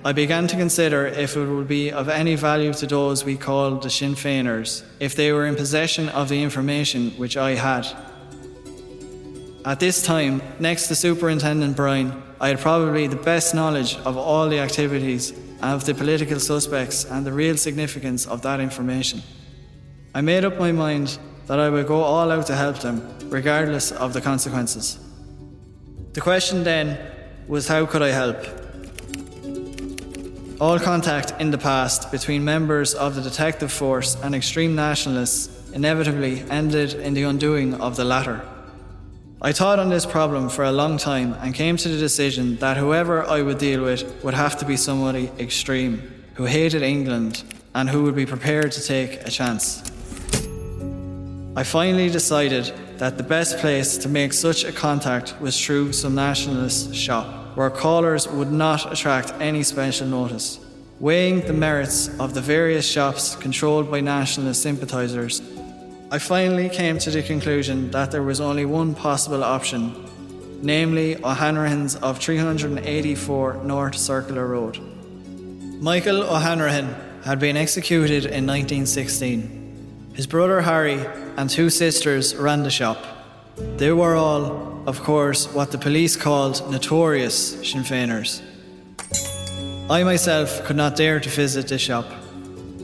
I 0.06 0.12
began 0.12 0.46
to 0.46 0.56
consider 0.56 1.06
if 1.06 1.36
it 1.36 1.44
would 1.44 1.68
be 1.68 1.92
of 1.92 2.08
any 2.08 2.34
value 2.34 2.72
to 2.72 2.86
those 2.86 3.26
we 3.26 3.36
called 3.36 3.82
the 3.82 3.90
Sinn 3.90 4.14
Féiners 4.14 4.84
if 5.00 5.14
they 5.14 5.32
were 5.32 5.44
in 5.44 5.54
possession 5.54 6.08
of 6.08 6.30
the 6.30 6.42
information 6.42 7.10
which 7.18 7.36
I 7.36 7.56
had 7.56 7.86
at 9.64 9.78
this 9.78 10.02
time, 10.02 10.40
next 10.58 10.88
to 10.88 10.94
Superintendent 10.94 11.76
Brien, 11.76 12.22
I 12.40 12.48
had 12.48 12.60
probably 12.60 13.06
the 13.06 13.16
best 13.16 13.54
knowledge 13.54 13.96
of 14.06 14.16
all 14.16 14.48
the 14.48 14.58
activities 14.58 15.34
of 15.60 15.84
the 15.84 15.92
political 15.94 16.40
suspects 16.40 17.04
and 17.04 17.26
the 17.26 17.32
real 17.32 17.58
significance 17.58 18.26
of 18.26 18.40
that 18.42 18.60
information. 18.60 19.22
I 20.14 20.22
made 20.22 20.46
up 20.46 20.58
my 20.58 20.72
mind 20.72 21.18
that 21.46 21.60
I 21.60 21.68
would 21.68 21.86
go 21.86 22.00
all 22.00 22.30
out 22.30 22.46
to 22.46 22.56
help 22.56 22.78
them, 22.78 23.06
regardless 23.28 23.92
of 23.92 24.14
the 24.14 24.22
consequences. 24.22 24.98
The 26.14 26.22
question 26.22 26.64
then 26.64 26.98
was 27.46 27.68
how 27.68 27.84
could 27.84 28.02
I 28.02 28.08
help? 28.08 28.38
All 30.58 30.78
contact 30.78 31.34
in 31.38 31.50
the 31.50 31.58
past 31.58 32.10
between 32.10 32.44
members 32.44 32.94
of 32.94 33.14
the 33.14 33.20
detective 33.20 33.72
force 33.72 34.16
and 34.22 34.34
extreme 34.34 34.74
nationalists 34.74 35.70
inevitably 35.72 36.44
ended 36.50 36.94
in 36.94 37.12
the 37.12 37.24
undoing 37.24 37.74
of 37.74 37.96
the 37.96 38.04
latter. 38.04 38.42
I 39.42 39.52
thought 39.52 39.78
on 39.78 39.88
this 39.88 40.04
problem 40.04 40.50
for 40.50 40.64
a 40.64 40.72
long 40.72 40.98
time 40.98 41.32
and 41.40 41.54
came 41.54 41.78
to 41.78 41.88
the 41.88 41.96
decision 41.96 42.56
that 42.58 42.76
whoever 42.76 43.24
I 43.24 43.40
would 43.40 43.56
deal 43.56 43.82
with 43.82 44.22
would 44.22 44.34
have 44.34 44.58
to 44.58 44.66
be 44.66 44.76
somebody 44.76 45.30
extreme, 45.38 46.02
who 46.34 46.44
hated 46.44 46.82
England 46.82 47.42
and 47.74 47.88
who 47.88 48.02
would 48.02 48.14
be 48.14 48.26
prepared 48.26 48.70
to 48.72 48.82
take 48.82 49.26
a 49.26 49.30
chance. 49.30 49.82
I 51.56 51.62
finally 51.62 52.10
decided 52.10 52.70
that 52.98 53.16
the 53.16 53.22
best 53.22 53.56
place 53.56 53.96
to 53.96 54.10
make 54.10 54.34
such 54.34 54.64
a 54.64 54.72
contact 54.72 55.34
was 55.40 55.58
through 55.58 55.94
some 55.94 56.14
nationalist 56.14 56.94
shop, 56.94 57.56
where 57.56 57.70
callers 57.70 58.28
would 58.28 58.52
not 58.52 58.92
attract 58.92 59.32
any 59.40 59.62
special 59.62 60.06
notice. 60.06 60.60
weighing 61.00 61.40
the 61.46 61.52
merits 61.52 62.08
of 62.20 62.34
the 62.34 62.42
various 62.42 62.86
shops 62.86 63.34
controlled 63.36 63.90
by 63.90 64.02
nationalist 64.02 64.62
sympathisers, 64.62 65.40
I 66.12 66.18
finally 66.18 66.68
came 66.68 66.98
to 66.98 67.10
the 67.10 67.22
conclusion 67.22 67.92
that 67.92 68.10
there 68.10 68.24
was 68.24 68.40
only 68.40 68.64
one 68.64 68.96
possible 68.96 69.44
option, 69.44 69.94
namely 70.60 71.16
O'Hanrahan's 71.22 71.94
of 71.94 72.18
384 72.18 73.62
North 73.62 73.94
Circular 73.94 74.48
Road. 74.48 74.80
Michael 75.80 76.24
O'Hanrahan 76.24 76.96
had 77.22 77.38
been 77.38 77.56
executed 77.56 78.24
in 78.24 78.44
1916. 78.44 80.10
His 80.14 80.26
brother 80.26 80.60
Harry 80.62 81.06
and 81.36 81.48
two 81.48 81.70
sisters 81.70 82.34
ran 82.34 82.64
the 82.64 82.70
shop. 82.70 82.98
They 83.76 83.92
were 83.92 84.16
all, 84.16 84.82
of 84.88 85.00
course, 85.02 85.46
what 85.54 85.70
the 85.70 85.78
police 85.78 86.16
called 86.16 86.68
notorious 86.72 87.52
Sinn 87.62 87.84
Féiners. 87.84 88.42
I 89.88 90.02
myself 90.02 90.64
could 90.64 90.76
not 90.76 90.96
dare 90.96 91.20
to 91.20 91.28
visit 91.28 91.68
this 91.68 91.82
shop. 91.82 92.06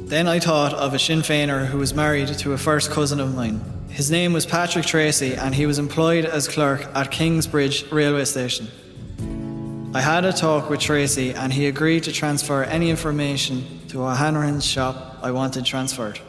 Then 0.07 0.29
I 0.29 0.39
thought 0.39 0.73
of 0.73 0.95
a 0.95 1.01
Sinn 1.01 1.23
Féiner 1.23 1.67
who 1.67 1.79
was 1.79 1.93
married 1.93 2.29
to 2.29 2.53
a 2.53 2.59
first 2.59 2.93
cousin 2.93 3.19
of 3.19 3.35
mine. 3.35 3.61
His 3.89 4.09
name 4.09 4.33
was 4.33 4.47
Patrick 4.47 4.87
Tracy 4.87 5.35
and 5.35 5.53
he 5.53 5.67
was 5.67 5.81
employed 5.81 6.25
as 6.25 6.47
clerk 6.47 6.87
at 6.95 7.11
Kingsbridge 7.11 7.91
railway 7.91 8.25
station. 8.25 8.69
I 9.93 10.01
had 10.01 10.25
a 10.25 10.33
talk 10.33 10.71
with 10.71 10.79
Tracy 10.79 11.35
and 11.35 11.53
he 11.53 11.67
agreed 11.67 12.05
to 12.05 12.13
transfer 12.13 12.63
any 12.63 12.89
information 12.89 13.65
to 13.89 14.05
O'Hanrahan's 14.05 14.65
shop 14.65 15.19
I 15.23 15.33
wanted 15.33 15.65
transferred. 15.65 16.21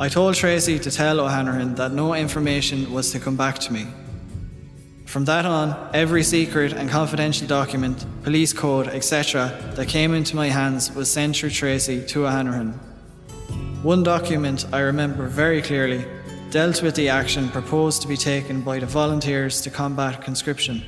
I 0.00 0.08
told 0.08 0.34
Tracy 0.34 0.78
to 0.78 0.90
tell 0.90 1.20
O'Hanrahan 1.20 1.74
that 1.74 1.92
no 1.92 2.14
information 2.14 2.90
was 2.90 3.12
to 3.12 3.20
come 3.20 3.36
back 3.36 3.58
to 3.58 3.70
me. 3.70 3.86
From 5.14 5.26
that 5.26 5.46
on, 5.46 5.76
every 5.94 6.24
secret 6.24 6.72
and 6.72 6.90
confidential 6.90 7.46
document, 7.46 8.04
police 8.24 8.52
code, 8.52 8.88
etc., 8.88 9.56
that 9.76 9.86
came 9.86 10.12
into 10.12 10.34
my 10.34 10.48
hands 10.48 10.92
was 10.92 11.08
sent 11.08 11.36
through 11.36 11.50
Tracy 11.50 12.04
to 12.06 12.26
O'Hanrahan. 12.26 12.72
One 13.84 14.02
document 14.02 14.66
I 14.72 14.80
remember 14.80 15.28
very 15.28 15.62
clearly 15.62 16.04
dealt 16.50 16.82
with 16.82 16.96
the 16.96 17.10
action 17.10 17.48
proposed 17.48 18.02
to 18.02 18.08
be 18.08 18.16
taken 18.16 18.62
by 18.62 18.80
the 18.80 18.86
volunteers 18.86 19.60
to 19.60 19.70
combat 19.70 20.20
conscription. 20.20 20.82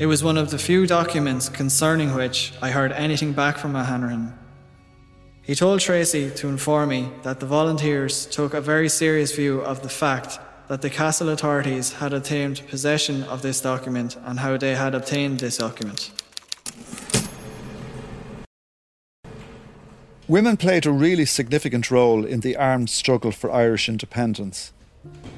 It 0.00 0.06
was 0.06 0.24
one 0.24 0.38
of 0.38 0.50
the 0.50 0.58
few 0.58 0.84
documents 0.84 1.48
concerning 1.48 2.16
which 2.16 2.52
I 2.60 2.70
heard 2.70 2.90
anything 2.90 3.32
back 3.32 3.58
from 3.58 3.76
O'Hanrahan. 3.76 4.36
He 5.42 5.54
told 5.54 5.78
Tracy 5.78 6.30
to 6.30 6.48
inform 6.48 6.88
me 6.88 7.10
that 7.22 7.38
the 7.38 7.46
volunteers 7.46 8.26
took 8.26 8.54
a 8.54 8.60
very 8.60 8.88
serious 8.88 9.36
view 9.36 9.60
of 9.60 9.82
the 9.82 9.88
fact 9.88 10.40
that 10.68 10.82
the 10.82 10.90
castle 10.90 11.28
authorities 11.28 11.92
had 11.94 12.12
obtained 12.12 12.62
possession 12.68 13.22
of 13.24 13.42
this 13.42 13.60
document 13.60 14.16
and 14.24 14.40
how 14.40 14.56
they 14.56 14.74
had 14.74 14.94
obtained 14.94 15.40
this 15.40 15.58
document. 15.58 16.10
Women 20.28 20.56
played 20.56 20.86
a 20.86 20.90
really 20.90 21.24
significant 21.24 21.88
role 21.90 22.24
in 22.24 22.40
the 22.40 22.56
armed 22.56 22.90
struggle 22.90 23.30
for 23.30 23.52
Irish 23.52 23.88
independence. 23.88 24.72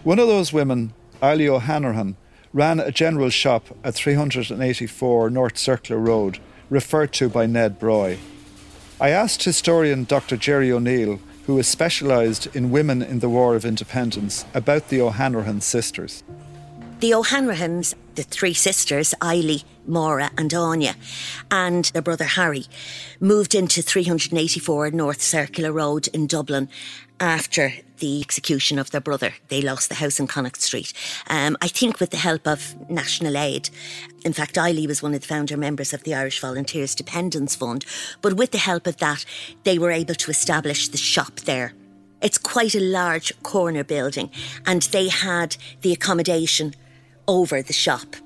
One 0.02 0.18
of 0.18 0.28
those 0.28 0.50
women, 0.50 0.94
Eileen 1.22 1.50
O'Hanrahan, 1.50 2.16
ran 2.54 2.80
a 2.80 2.90
general 2.90 3.28
shop 3.28 3.66
at 3.84 3.94
384 3.94 5.28
North 5.28 5.58
Circular 5.58 6.00
Road, 6.00 6.38
referred 6.70 7.12
to 7.14 7.28
by 7.28 7.44
Ned 7.44 7.78
Broy. 7.78 8.16
I 8.98 9.10
asked 9.10 9.44
historian 9.44 10.04
Dr. 10.04 10.38
Jerry 10.38 10.72
O'Neill 10.72 11.20
who 11.48 11.56
has 11.56 11.66
specialised 11.66 12.46
in 12.54 12.70
women 12.70 13.00
in 13.00 13.20
the 13.20 13.28
War 13.28 13.56
of 13.56 13.64
Independence, 13.64 14.44
about 14.52 14.90
the 14.90 15.00
O'Hanrahan 15.00 15.62
sisters. 15.62 16.22
The 17.00 17.14
O'Hanrahans, 17.14 17.94
the 18.18 18.24
three 18.24 18.52
sisters, 18.52 19.14
Eily, 19.22 19.62
Maura, 19.86 20.32
and 20.36 20.52
Anya, 20.52 20.96
and 21.52 21.84
their 21.84 22.02
brother 22.02 22.24
Harry, 22.24 22.66
moved 23.20 23.54
into 23.54 23.80
384 23.80 24.90
North 24.90 25.22
Circular 25.22 25.70
Road 25.70 26.08
in 26.08 26.26
Dublin 26.26 26.68
after 27.20 27.72
the 27.98 28.20
execution 28.20 28.76
of 28.76 28.90
their 28.90 29.00
brother. 29.00 29.34
They 29.50 29.62
lost 29.62 29.88
the 29.88 29.94
house 29.94 30.18
in 30.18 30.26
Connacht 30.26 30.60
Street. 30.60 30.92
Um, 31.28 31.56
I 31.62 31.68
think 31.68 32.00
with 32.00 32.10
the 32.10 32.16
help 32.16 32.48
of 32.48 32.74
national 32.90 33.36
aid. 33.36 33.70
In 34.24 34.32
fact, 34.32 34.58
Eily 34.58 34.88
was 34.88 35.00
one 35.00 35.14
of 35.14 35.20
the 35.20 35.26
founder 35.28 35.56
members 35.56 35.94
of 35.94 36.02
the 36.02 36.16
Irish 36.16 36.40
Volunteers 36.40 36.96
Dependants 36.96 37.54
Fund. 37.54 37.86
But 38.20 38.34
with 38.34 38.50
the 38.50 38.58
help 38.58 38.88
of 38.88 38.96
that, 38.96 39.24
they 39.62 39.78
were 39.78 39.92
able 39.92 40.16
to 40.16 40.30
establish 40.32 40.88
the 40.88 40.98
shop 40.98 41.36
there. 41.40 41.72
It's 42.20 42.38
quite 42.38 42.74
a 42.74 42.80
large 42.80 43.32
corner 43.44 43.84
building, 43.84 44.30
and 44.66 44.82
they 44.82 45.06
had 45.06 45.56
the 45.82 45.92
accommodation 45.92 46.74
over 47.28 47.62
the 47.62 47.72
shop. 47.72 48.16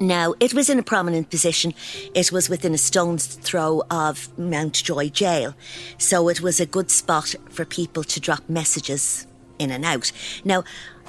Now, 0.00 0.34
it 0.38 0.54
was 0.54 0.70
in 0.70 0.78
a 0.78 0.82
prominent 0.84 1.28
position. 1.28 1.74
It 2.14 2.30
was 2.30 2.48
within 2.48 2.72
a 2.72 2.78
stone's 2.78 3.26
throw 3.26 3.82
of 3.90 4.28
Mountjoy 4.38 5.08
Jail, 5.08 5.54
so 5.98 6.28
it 6.28 6.40
was 6.40 6.60
a 6.60 6.66
good 6.66 6.90
spot 6.90 7.34
for 7.50 7.64
people 7.64 8.04
to 8.04 8.20
drop 8.20 8.48
messages 8.48 9.26
in 9.58 9.72
and 9.72 9.84
out. 9.84 10.12
Now, 10.44 10.62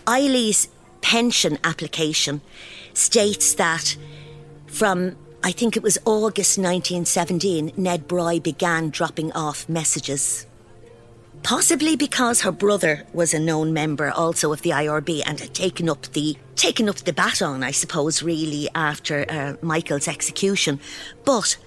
Eily's 0.07 0.69
pension 1.01 1.59
application 1.63 2.41
states 2.95 3.53
that 3.53 3.95
from 4.65 5.15
I 5.43 5.51
think 5.51 5.77
it 5.77 5.83
was 5.83 5.97
August 6.03 6.57
1917, 6.57 7.73
Ned 7.77 8.07
Broy 8.09 8.43
began 8.43 8.89
dropping 8.89 9.31
off 9.31 9.69
messages 9.69 10.45
Possibly 11.43 11.95
because 11.95 12.41
her 12.41 12.51
brother 12.51 13.05
was 13.13 13.33
a 13.33 13.39
known 13.39 13.73
member 13.73 14.11
also 14.11 14.53
of 14.53 14.61
the 14.61 14.71
IRB 14.71 15.23
and 15.25 15.39
had 15.39 15.53
taken 15.53 15.89
up 15.89 16.03
the 16.13 16.37
taken 16.55 16.89
up 16.89 16.97
the 16.97 17.13
baton, 17.13 17.63
I 17.63 17.71
suppose, 17.71 18.21
really 18.21 18.69
after 18.75 19.25
uh, 19.29 19.53
Michael's 19.61 20.07
execution. 20.07 20.79
But 21.23 21.57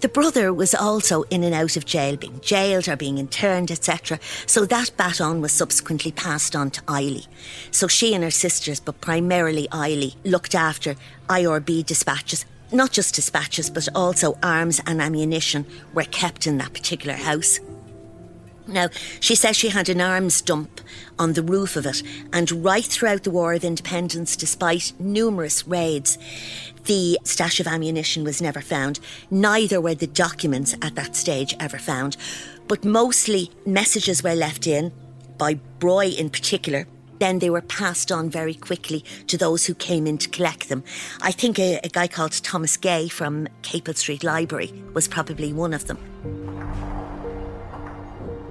the 0.00 0.08
brother 0.08 0.52
was 0.54 0.74
also 0.74 1.24
in 1.24 1.42
and 1.42 1.54
out 1.54 1.76
of 1.76 1.84
jail, 1.84 2.16
being 2.16 2.40
jailed 2.40 2.88
or 2.88 2.96
being 2.96 3.18
interned, 3.18 3.70
etc. 3.70 4.20
So 4.46 4.64
that 4.64 4.92
baton 4.96 5.40
was 5.40 5.52
subsequently 5.52 6.12
passed 6.12 6.54
on 6.54 6.70
to 6.70 6.82
Eily. 6.88 7.26
So 7.72 7.88
she 7.88 8.14
and 8.14 8.22
her 8.22 8.30
sisters, 8.30 8.80
but 8.80 9.00
primarily 9.00 9.68
Eily, 9.72 10.14
looked 10.24 10.54
after 10.54 10.94
IRB 11.28 11.84
dispatches. 11.84 12.46
Not 12.70 12.92
just 12.92 13.14
dispatches, 13.14 13.70
but 13.70 13.88
also 13.94 14.38
arms 14.42 14.80
and 14.86 15.02
ammunition 15.02 15.66
were 15.94 16.04
kept 16.04 16.46
in 16.46 16.58
that 16.58 16.74
particular 16.74 17.16
house. 17.16 17.58
Now, 18.68 18.90
she 19.18 19.34
says 19.34 19.56
she 19.56 19.70
had 19.70 19.88
an 19.88 20.00
arms 20.00 20.42
dump 20.42 20.82
on 21.18 21.32
the 21.32 21.42
roof 21.42 21.74
of 21.74 21.86
it, 21.86 22.02
and 22.32 22.64
right 22.64 22.84
throughout 22.84 23.24
the 23.24 23.30
War 23.30 23.54
of 23.54 23.64
Independence, 23.64 24.36
despite 24.36 24.92
numerous 24.98 25.66
raids, 25.66 26.18
the 26.84 27.18
stash 27.24 27.60
of 27.60 27.66
ammunition 27.66 28.24
was 28.24 28.42
never 28.42 28.60
found. 28.60 29.00
Neither 29.30 29.80
were 29.80 29.94
the 29.94 30.06
documents 30.06 30.74
at 30.82 30.94
that 30.96 31.16
stage 31.16 31.56
ever 31.58 31.78
found. 31.78 32.16
But 32.68 32.84
mostly 32.84 33.50
messages 33.64 34.22
were 34.22 34.34
left 34.34 34.66
in, 34.66 34.92
by 35.38 35.54
Broy 35.80 36.16
in 36.18 36.28
particular. 36.28 36.86
Then 37.18 37.38
they 37.38 37.50
were 37.50 37.62
passed 37.62 38.12
on 38.12 38.30
very 38.30 38.54
quickly 38.54 39.04
to 39.26 39.36
those 39.36 39.66
who 39.66 39.74
came 39.74 40.06
in 40.06 40.18
to 40.18 40.28
collect 40.28 40.68
them. 40.68 40.84
I 41.20 41.32
think 41.32 41.58
a, 41.58 41.80
a 41.82 41.88
guy 41.88 42.06
called 42.06 42.32
Thomas 42.32 42.76
Gay 42.76 43.08
from 43.08 43.48
Capel 43.62 43.94
Street 43.94 44.22
Library 44.22 44.72
was 44.94 45.08
probably 45.08 45.52
one 45.52 45.74
of 45.74 45.86
them. 45.86 45.98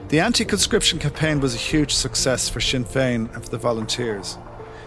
The 0.09 0.21
anti 0.21 0.45
conscription 0.45 0.99
campaign 0.99 1.41
was 1.41 1.53
a 1.53 1.57
huge 1.57 1.93
success 1.93 2.47
for 2.47 2.61
Sinn 2.61 2.85
Féin 2.85 3.33
and 3.35 3.43
for 3.43 3.49
the 3.49 3.57
volunteers. 3.57 4.37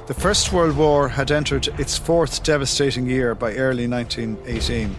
The 0.06 0.14
First 0.14 0.50
World 0.50 0.78
War 0.78 1.11
had 1.11 1.30
entered 1.30 1.68
its 1.78 1.98
fourth 1.98 2.42
devastating 2.42 3.04
year 3.04 3.35
by 3.35 3.54
early 3.56 3.87
1918, 3.87 4.96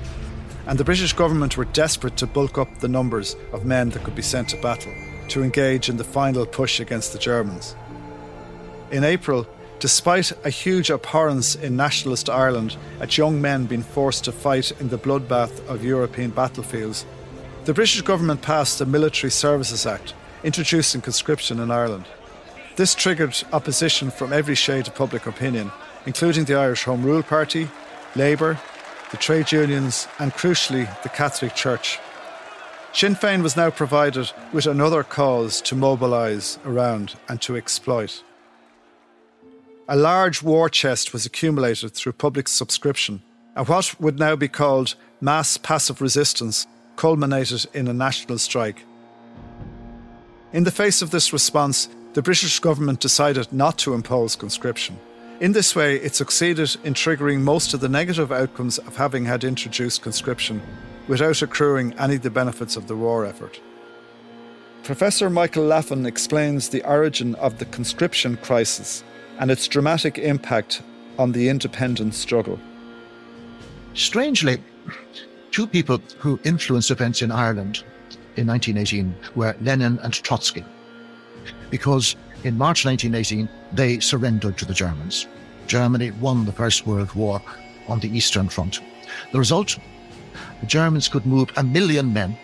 and 0.68 0.78
the 0.78 0.84
British 0.84 1.14
government 1.14 1.58
were 1.58 1.66
desperate 1.66 2.18
to 2.18 2.28
bulk 2.28 2.60
up 2.60 2.82
the 2.82 2.88
numbers 2.88 3.36
of 3.52 3.66
men 3.66 3.90
that 3.90 4.04
could 4.04 4.14
be 4.14 4.22
sent 4.22 4.50
to 4.50 4.62
battle 4.62 4.94
to 5.30 5.42
engage 5.42 5.90
in 5.90 5.98
the 5.98 6.04
final 6.04 6.46
push 6.46 6.80
against 6.80 7.14
the 7.14 7.20
Germans. 7.20 7.76
In 8.92 9.04
April, 9.04 9.48
despite 9.80 10.32
a 10.46 10.52
huge 10.52 10.92
abhorrence 10.92 11.56
in 11.56 11.76
nationalist 11.76 12.30
Ireland 12.30 12.78
at 13.00 13.18
young 13.18 13.42
men 13.42 13.66
being 13.66 13.82
forced 13.82 14.26
to 14.26 14.32
fight 14.32 14.72
in 14.80 14.90
the 14.90 15.00
bloodbath 15.00 15.68
of 15.68 15.84
European 15.84 16.30
battlefields, 16.30 17.08
the 17.66 17.74
British 17.76 18.02
government 18.02 18.42
passed 18.42 18.80
the 18.80 18.86
Military 18.88 19.30
Services 19.30 19.86
Act, 19.86 20.16
introducing 20.44 21.00
conscription 21.00 21.60
in 21.60 21.70
Ireland. 21.70 22.06
This 22.76 22.96
triggered 22.96 23.38
opposition 23.54 24.10
from 24.10 24.34
every 24.34 24.56
shade 24.56 24.88
of 24.88 24.96
public 24.96 25.28
opinion, 25.28 25.72
including 26.08 26.46
the 26.46 26.56
Irish 26.56 26.86
Home 26.86 27.04
Rule 27.04 27.22
Party, 27.22 27.70
Labour, 28.16 28.60
the 29.12 29.18
trade 29.18 29.52
unions, 29.52 30.08
and 30.18 30.34
crucially, 30.34 30.90
the 31.04 31.10
Catholic 31.10 31.54
Church. 31.54 32.00
Sinn 32.94 33.16
Féin 33.16 33.44
was 33.44 33.56
now 33.56 33.70
provided 33.70 34.32
with 34.52 34.66
another 34.66 35.04
cause 35.04 35.62
to 35.62 35.76
mobilise 35.76 36.58
around 36.66 37.16
and 37.30 37.40
to 37.42 37.56
exploit. 37.56 38.24
A 39.88 39.96
large 39.96 40.42
war 40.42 40.68
chest 40.68 41.14
was 41.14 41.28
accumulated 41.28 41.94
through 41.94 42.14
public 42.14 42.48
subscription, 42.48 43.22
and 43.56 43.68
what 43.68 44.00
would 44.02 44.18
now 44.18 44.36
be 44.36 44.48
called 44.48 44.96
mass 45.20 45.58
passive 45.58 46.02
resistance 46.02 46.66
culminated 46.96 47.66
in 47.74 47.88
a 47.88 47.94
national 47.94 48.38
strike. 48.38 48.84
In 50.54 50.64
the 50.64 50.72
face 50.72 51.02
of 51.02 51.12
this 51.12 51.32
response, 51.32 51.88
the 52.14 52.22
British 52.22 52.60
government 52.60 53.00
decided 53.00 53.52
not 53.54 53.78
to 53.80 53.94
impose 53.94 54.36
conscription. 54.36 55.00
In 55.40 55.54
this 55.54 55.76
way, 55.76 55.96
it 55.96 56.14
succeeded 56.14 56.76
in 56.84 56.94
triggering 56.94 57.40
most 57.40 57.74
of 57.74 57.80
the 57.80 57.90
negative 57.90 58.32
outcomes 58.32 58.78
of 58.78 58.98
having 58.98 59.26
had 59.26 59.44
introduced 59.44 60.02
conscription, 60.02 60.62
without 61.08 61.42
accruing 61.42 61.94
any 61.94 62.16
of 62.16 62.22
the 62.22 62.30
benefits 62.30 62.76
of 62.76 62.88
the 62.88 62.96
war 62.96 63.26
effort. 63.26 63.60
Professor 64.84 65.30
Michael 65.30 65.64
Laffan 65.64 66.06
explains 66.06 66.70
the 66.70 66.84
origin 66.84 67.36
of 67.36 67.60
the 67.60 67.66
conscription 67.66 68.36
crisis 68.38 69.04
and 69.40 69.50
its 69.50 69.68
dramatic 69.68 70.18
impact 70.18 70.82
on 71.18 71.32
the 71.32 71.50
independence 71.50 72.18
struggle. 72.18 72.60
Strangely, 73.94 74.62
two 75.52 75.68
people 75.68 76.00
who 76.18 76.40
influenced 76.44 76.92
events 76.92 77.22
in 77.22 77.32
Ireland 77.32 77.84
in 78.38 78.48
1918 78.48 79.14
were 79.36 79.56
Lenin 79.62 80.00
and 80.00 80.14
Trotsky, 80.14 80.64
because 81.70 82.16
in 82.44 82.58
March 82.58 82.86
1918 82.86 83.50
they 83.74 84.00
surrendered 84.00 84.58
to 84.58 84.66
the 84.66 84.74
Germans. 84.74 85.28
Germany 85.68 86.12
won 86.12 86.46
the 86.46 86.52
First 86.52 86.88
World 86.88 87.14
War 87.14 87.42
on 87.88 88.00
the 88.00 88.10
Eastern 88.10 88.50
Front. 88.50 88.80
The 89.32 89.40
result? 89.40 89.78
The 90.62 90.66
Germans 90.66 91.10
could 91.10 91.26
move 91.26 91.50
a 91.58 91.64
million 91.64 92.14
men 92.14 92.38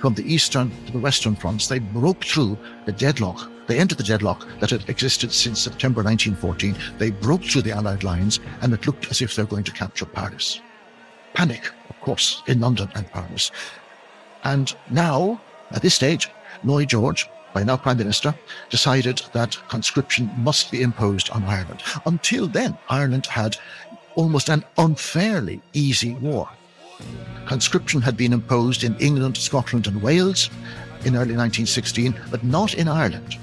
from 0.00 0.14
the 0.14 0.32
eastern 0.32 0.70
to 0.86 0.92
the 0.92 0.98
western 0.98 1.34
fronts. 1.34 1.66
They 1.66 1.80
broke 1.80 2.24
through 2.24 2.56
the 2.86 2.92
deadlock. 2.92 3.50
They 3.66 3.78
entered 3.78 3.98
the 3.98 4.04
deadlock 4.04 4.46
that 4.60 4.70
had 4.70 4.88
existed 4.88 5.32
since 5.32 5.60
September 5.60 6.02
1914. 6.02 6.76
They 6.98 7.10
broke 7.10 7.42
through 7.42 7.62
the 7.62 7.72
Allied 7.72 8.04
lines, 8.04 8.40
and 8.60 8.72
it 8.72 8.86
looked 8.86 9.10
as 9.10 9.22
if 9.22 9.34
they 9.34 9.42
were 9.42 9.48
going 9.48 9.64
to 9.64 9.72
capture 9.72 10.06
Paris. 10.06 10.60
Panic, 11.34 11.70
course, 12.02 12.42
in 12.46 12.60
London 12.60 12.90
and 12.94 13.10
Paris. 13.10 13.50
And 14.44 14.74
now, 14.90 15.40
at 15.70 15.82
this 15.82 15.94
stage, 15.94 16.28
Lloyd 16.64 16.88
George, 16.88 17.28
by 17.54 17.62
now 17.62 17.76
Prime 17.76 17.98
Minister, 17.98 18.34
decided 18.70 19.22
that 19.32 19.58
conscription 19.68 20.30
must 20.36 20.70
be 20.70 20.82
imposed 20.82 21.30
on 21.30 21.44
Ireland. 21.44 21.82
Until 22.06 22.46
then, 22.46 22.76
Ireland 22.88 23.26
had 23.26 23.56
almost 24.14 24.48
an 24.48 24.64
unfairly 24.78 25.60
easy 25.72 26.14
war. 26.14 26.48
Conscription 27.46 28.00
had 28.00 28.16
been 28.16 28.32
imposed 28.32 28.84
in 28.84 28.96
England, 28.98 29.36
Scotland, 29.36 29.86
and 29.86 30.02
Wales 30.02 30.50
in 31.04 31.16
early 31.16 31.36
1916, 31.36 32.14
but 32.30 32.44
not 32.44 32.74
in 32.74 32.88
Ireland. 32.88 33.36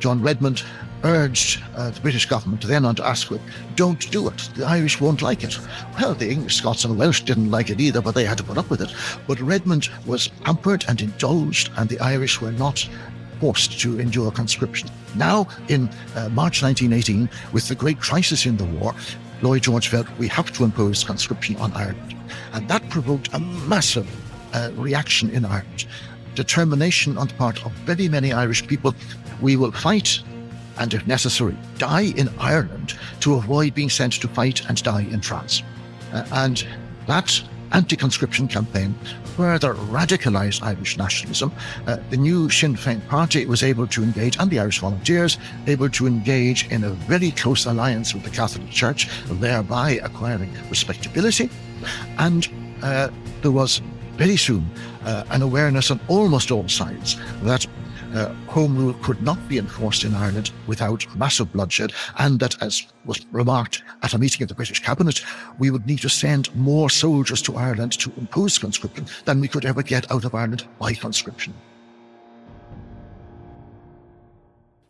John 0.00 0.20
Redmond 0.20 0.62
urged 1.04 1.62
uh, 1.74 1.90
the 1.90 2.00
British 2.00 2.26
government 2.26 2.62
then 2.62 2.84
on 2.84 2.94
to 2.96 3.06
Asquith, 3.06 3.40
don't 3.74 4.10
do 4.10 4.28
it. 4.28 4.50
The 4.54 4.64
Irish 4.64 5.00
won't 5.00 5.22
like 5.22 5.44
it. 5.44 5.58
Well, 5.98 6.14
the 6.14 6.30
English, 6.30 6.56
Scots, 6.56 6.84
and 6.84 6.98
Welsh 6.98 7.22
didn't 7.22 7.50
like 7.50 7.70
it 7.70 7.80
either, 7.80 8.00
but 8.00 8.14
they 8.14 8.24
had 8.24 8.38
to 8.38 8.44
put 8.44 8.58
up 8.58 8.70
with 8.70 8.80
it. 8.80 8.92
But 9.26 9.40
Redmond 9.40 9.88
was 10.06 10.28
pampered 10.28 10.84
and 10.88 11.00
indulged, 11.00 11.70
and 11.76 11.88
the 11.88 12.00
Irish 12.00 12.40
were 12.40 12.52
not 12.52 12.88
forced 13.40 13.78
to 13.80 14.00
endure 14.00 14.30
conscription. 14.30 14.88
Now, 15.14 15.46
in 15.68 15.88
uh, 16.14 16.28
March 16.30 16.62
1918, 16.62 17.28
with 17.52 17.68
the 17.68 17.74
great 17.74 18.00
crisis 18.00 18.46
in 18.46 18.56
the 18.56 18.64
war, 18.64 18.94
Lloyd 19.42 19.62
George 19.62 19.88
felt 19.88 20.06
we 20.18 20.28
have 20.28 20.52
to 20.54 20.64
impose 20.64 21.04
conscription 21.04 21.56
on 21.56 21.72
Ireland. 21.72 22.16
And 22.52 22.68
that 22.68 22.88
provoked 22.88 23.32
a 23.34 23.38
massive 23.38 24.08
uh, 24.54 24.70
reaction 24.74 25.30
in 25.30 25.44
Ireland. 25.44 25.86
Determination 26.34 27.18
on 27.18 27.28
the 27.28 27.34
part 27.34 27.64
of 27.64 27.72
very 27.72 28.08
many 28.08 28.32
Irish 28.32 28.66
people. 28.66 28.94
We 29.40 29.56
will 29.56 29.72
fight 29.72 30.20
and, 30.78 30.92
if 30.94 31.06
necessary, 31.06 31.56
die 31.78 32.12
in 32.16 32.28
Ireland 32.38 32.94
to 33.20 33.34
avoid 33.34 33.74
being 33.74 33.90
sent 33.90 34.14
to 34.14 34.28
fight 34.28 34.68
and 34.68 34.82
die 34.82 35.06
in 35.10 35.20
France. 35.20 35.62
Uh, 36.12 36.24
and 36.32 36.66
that 37.06 37.42
anti 37.72 37.96
conscription 37.96 38.48
campaign 38.48 38.94
further 39.36 39.74
radicalised 39.74 40.62
Irish 40.62 40.96
nationalism. 40.96 41.52
Uh, 41.86 41.98
the 42.10 42.16
new 42.16 42.48
Sinn 42.48 42.74
Féin 42.74 43.06
party 43.08 43.44
was 43.44 43.62
able 43.62 43.86
to 43.88 44.02
engage, 44.02 44.38
and 44.38 44.50
the 44.50 44.58
Irish 44.58 44.80
Volunteers, 44.80 45.38
able 45.66 45.90
to 45.90 46.06
engage 46.06 46.68
in 46.70 46.84
a 46.84 46.90
very 46.90 47.30
close 47.32 47.66
alliance 47.66 48.14
with 48.14 48.24
the 48.24 48.30
Catholic 48.30 48.70
Church, 48.70 49.08
thereby 49.26 50.00
acquiring 50.02 50.52
respectability. 50.70 51.50
And 52.18 52.48
uh, 52.82 53.10
there 53.42 53.50
was 53.50 53.82
very 54.16 54.36
soon 54.36 54.66
uh, 55.04 55.24
an 55.30 55.42
awareness 55.42 55.90
on 55.90 56.00
almost 56.08 56.50
all 56.50 56.68
sides 56.68 57.16
that 57.42 57.66
uh, 58.16 58.32
home 58.46 58.76
rule 58.76 58.94
could 59.02 59.22
not 59.22 59.48
be 59.48 59.58
enforced 59.58 60.04
in 60.04 60.14
Ireland 60.14 60.50
without 60.66 61.06
massive 61.16 61.52
bloodshed, 61.52 61.92
and 62.18 62.38
that, 62.40 62.60
as 62.62 62.82
was 63.04 63.24
remarked 63.32 63.82
at 64.02 64.14
a 64.14 64.18
meeting 64.18 64.42
of 64.42 64.48
the 64.48 64.54
British 64.54 64.82
Cabinet, 64.82 65.22
we 65.58 65.70
would 65.70 65.86
need 65.86 66.00
to 66.00 66.08
send 66.08 66.54
more 66.54 66.90
soldiers 66.90 67.42
to 67.42 67.56
Ireland 67.56 67.92
to 68.00 68.12
impose 68.16 68.58
conscription 68.58 69.06
than 69.24 69.40
we 69.40 69.48
could 69.48 69.64
ever 69.64 69.82
get 69.82 70.10
out 70.10 70.24
of 70.24 70.34
Ireland 70.34 70.66
by 70.78 70.94
conscription. 70.94 71.54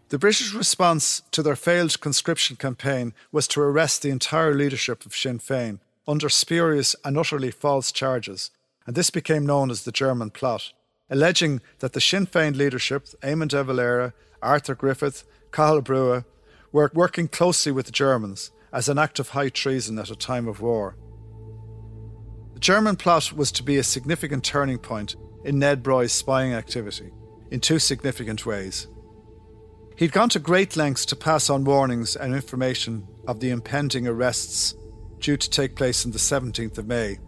The 0.08 0.18
British 0.18 0.54
response 0.54 1.22
to 1.32 1.42
their 1.42 1.56
failed 1.56 2.00
conscription 2.00 2.56
campaign 2.56 3.12
was 3.32 3.48
to 3.48 3.60
arrest 3.60 4.02
the 4.02 4.10
entire 4.10 4.54
leadership 4.54 5.04
of 5.04 5.16
Sinn 5.16 5.40
Féin 5.40 5.80
under 6.06 6.28
spurious 6.28 6.94
and 7.04 7.18
utterly 7.18 7.50
false 7.50 7.90
charges, 7.90 8.52
and 8.86 8.94
this 8.94 9.10
became 9.10 9.44
known 9.44 9.70
as 9.70 9.82
the 9.82 9.90
German 9.90 10.30
plot 10.30 10.72
alleging 11.10 11.60
that 11.78 11.92
the 11.92 12.00
Sinn 12.00 12.26
Féin 12.26 12.56
leadership, 12.56 13.06
Eamon 13.22 13.48
de 13.48 13.62
Valera, 13.62 14.12
Arthur 14.42 14.74
Griffith, 14.74 15.24
Cathal 15.52 15.82
Brugha, 15.82 16.24
were 16.72 16.90
working 16.94 17.28
closely 17.28 17.72
with 17.72 17.86
the 17.86 17.92
Germans 17.92 18.50
as 18.72 18.88
an 18.88 18.98
act 18.98 19.18
of 19.18 19.30
high 19.30 19.48
treason 19.48 19.98
at 19.98 20.10
a 20.10 20.16
time 20.16 20.48
of 20.48 20.60
war. 20.60 20.96
The 22.54 22.60
German 22.60 22.96
plot 22.96 23.32
was 23.32 23.52
to 23.52 23.62
be 23.62 23.76
a 23.76 23.82
significant 23.82 24.44
turning 24.44 24.78
point 24.78 25.14
in 25.44 25.58
Ned 25.58 25.82
Broy's 25.82 26.12
spying 26.12 26.52
activity 26.52 27.12
in 27.50 27.60
two 27.60 27.78
significant 27.78 28.44
ways. 28.44 28.88
He'd 29.96 30.12
gone 30.12 30.28
to 30.30 30.38
great 30.38 30.76
lengths 30.76 31.06
to 31.06 31.16
pass 31.16 31.48
on 31.48 31.64
warnings 31.64 32.16
and 32.16 32.34
information 32.34 33.06
of 33.26 33.40
the 33.40 33.50
impending 33.50 34.06
arrests 34.06 34.74
due 35.20 35.36
to 35.36 35.50
take 35.50 35.76
place 35.76 36.04
on 36.04 36.12
the 36.12 36.18
17th 36.18 36.76
of 36.76 36.86
May. 36.86 37.18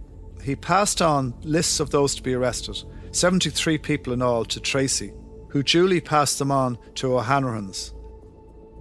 He 0.42 0.54
passed 0.54 1.00
on 1.00 1.34
lists 1.42 1.80
of 1.80 1.90
those 1.90 2.14
to 2.16 2.22
be 2.22 2.34
arrested 2.34 2.82
73 3.12 3.78
people 3.78 4.12
in 4.12 4.22
all, 4.22 4.44
to 4.44 4.60
Tracy, 4.60 5.12
who 5.48 5.62
duly 5.62 6.00
passed 6.00 6.38
them 6.38 6.50
on 6.50 6.78
to 6.96 7.16
O'Hanrahan's. 7.16 7.94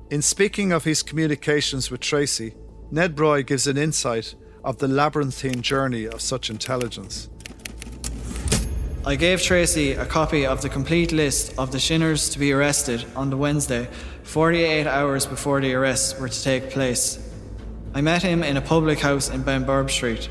In 0.10 0.22
speaking 0.22 0.72
of 0.72 0.84
his 0.84 1.04
communications 1.04 1.92
with 1.92 2.00
Tracy, 2.00 2.56
Ned 2.92 3.16
Broy 3.16 3.46
gives 3.46 3.68
an 3.68 3.78
insight 3.78 4.36
of 4.64 4.78
the 4.78 4.88
labyrinthine 4.88 5.62
journey 5.62 6.06
of 6.06 6.22
such 6.22 6.50
intelligence. 6.50 7.30
I 9.06 9.16
gave 9.16 9.42
Tracy 9.42 9.94
a 9.94 10.06
copy 10.06 10.46
of 10.46 10.62
the 10.62 10.68
complete 10.70 11.14
list 11.14 11.58
of 11.58 11.72
the 11.72 11.80
Shinners 11.80 12.30
to 12.32 12.40
be 12.40 12.52
arrested 12.52 13.06
on 13.16 13.30
the 13.30 13.38
Wednesday, 13.38 13.88
48 14.24 14.86
hours 14.86 15.26
before 15.26 15.62
the 15.62 15.74
arrests 15.74 16.20
were 16.20 16.28
to 16.28 16.44
take 16.44 16.70
place. 16.70 17.18
I 17.94 18.02
met 18.02 18.22
him 18.22 18.44
in 18.44 18.58
a 18.58 18.62
public 18.62 19.00
house 19.00 19.30
in 19.30 19.44
Benburb 19.44 19.90
Street. 19.90 20.28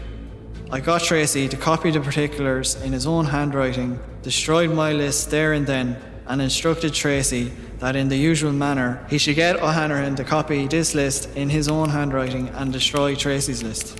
I 0.68 0.80
got 0.80 1.00
Tracy 1.00 1.48
to 1.48 1.56
copy 1.56 1.92
the 1.92 2.00
particulars 2.00 2.74
in 2.82 2.92
his 2.92 3.06
own 3.06 3.26
handwriting, 3.26 4.00
destroyed 4.22 4.70
my 4.70 4.92
list 4.92 5.30
there 5.30 5.52
and 5.52 5.64
then, 5.64 5.96
and 6.26 6.42
instructed 6.42 6.92
Tracy 6.92 7.52
that 7.78 7.94
in 7.94 8.08
the 8.08 8.16
usual 8.16 8.50
manner 8.50 9.06
he 9.08 9.16
should 9.16 9.36
get 9.36 9.62
O'Hanrahan 9.62 10.16
to 10.16 10.24
copy 10.24 10.66
this 10.66 10.92
list 10.92 11.28
in 11.36 11.48
his 11.48 11.68
own 11.68 11.90
handwriting 11.90 12.48
and 12.48 12.72
destroy 12.72 13.14
Tracy's 13.14 13.62
list. 13.62 13.96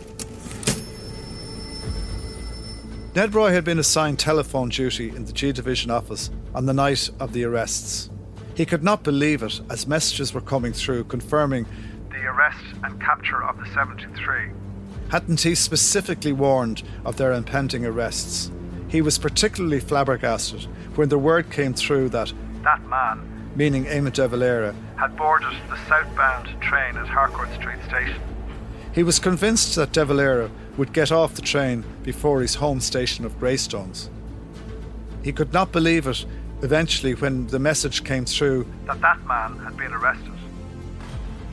Ned 3.15 3.31
Broy 3.31 3.53
had 3.53 3.65
been 3.65 3.79
assigned 3.79 4.19
telephone 4.19 4.69
duty 4.69 5.11
in 5.11 5.25
the 5.25 5.33
G 5.33 5.53
Division 5.53 5.93
office 5.93 6.31
on 6.53 6.67
the 6.67 6.75
night 6.75 7.11
of 7.21 7.33
the 7.33 7.45
arrests. 7.45 8.11
He 8.57 8.67
could 8.67 8.83
not 8.83 9.05
believe 9.05 9.45
it 9.45 9.61
as 9.71 9.87
messages 9.87 10.35
were 10.35 10.41
coming 10.41 10.73
through 10.73 11.05
confirming 11.05 11.65
the 12.11 12.27
arrest 12.27 12.65
and 12.83 13.01
capture 13.01 13.45
of 13.45 13.57
the 13.59 13.67
73 13.73 14.51
Hadn't 15.11 15.43
he 15.43 15.55
specifically 15.55 16.33
warned 16.33 16.83
of 17.05 17.17
their 17.17 17.33
impending 17.33 17.87
arrests? 17.87 18.51
He 18.89 19.01
was 19.01 19.19
particularly 19.19 19.81
flabbergasted 19.81 20.65
when 20.97 21.09
the 21.09 21.19
word 21.19 21.51
came 21.51 21.75
through 21.75 22.09
that 22.11 22.33
that 22.63 22.85
man, 22.89 23.51
meaning 23.55 23.85
Eamon 23.85 24.13
de 24.13 24.27
Valera, 24.27 24.75
had 24.97 25.17
boarded 25.17 25.55
the 25.71 25.77
southbound 25.89 26.49
train 26.61 26.97
at 26.97 27.07
Harcourt 27.07 27.53
Street 27.55 27.79
Station. 27.87 28.21
He 28.93 29.05
was 29.05 29.21
convinced 29.21 29.77
that 29.77 29.93
de 29.93 30.05
Valera 30.05 30.51
would 30.77 30.93
get 30.93 31.13
off 31.13 31.35
the 31.35 31.43
train 31.43 31.85
before 32.03 32.41
his 32.41 32.57
home 32.57 32.81
station 32.81 33.25
of 33.25 33.39
Greystones. 33.39 34.11
He 35.23 35.33
could 35.33 35.53
not 35.53 35.71
believe 35.71 36.07
it 36.07 36.25
eventually 36.63 37.15
when 37.15 37.47
the 37.49 37.59
message 37.59 38.03
came 38.05 38.25
through 38.25 38.67
that 38.87 39.01
that 39.01 39.25
man 39.27 39.59
had 39.59 39.77
been 39.77 39.93
arrested. 39.93 40.33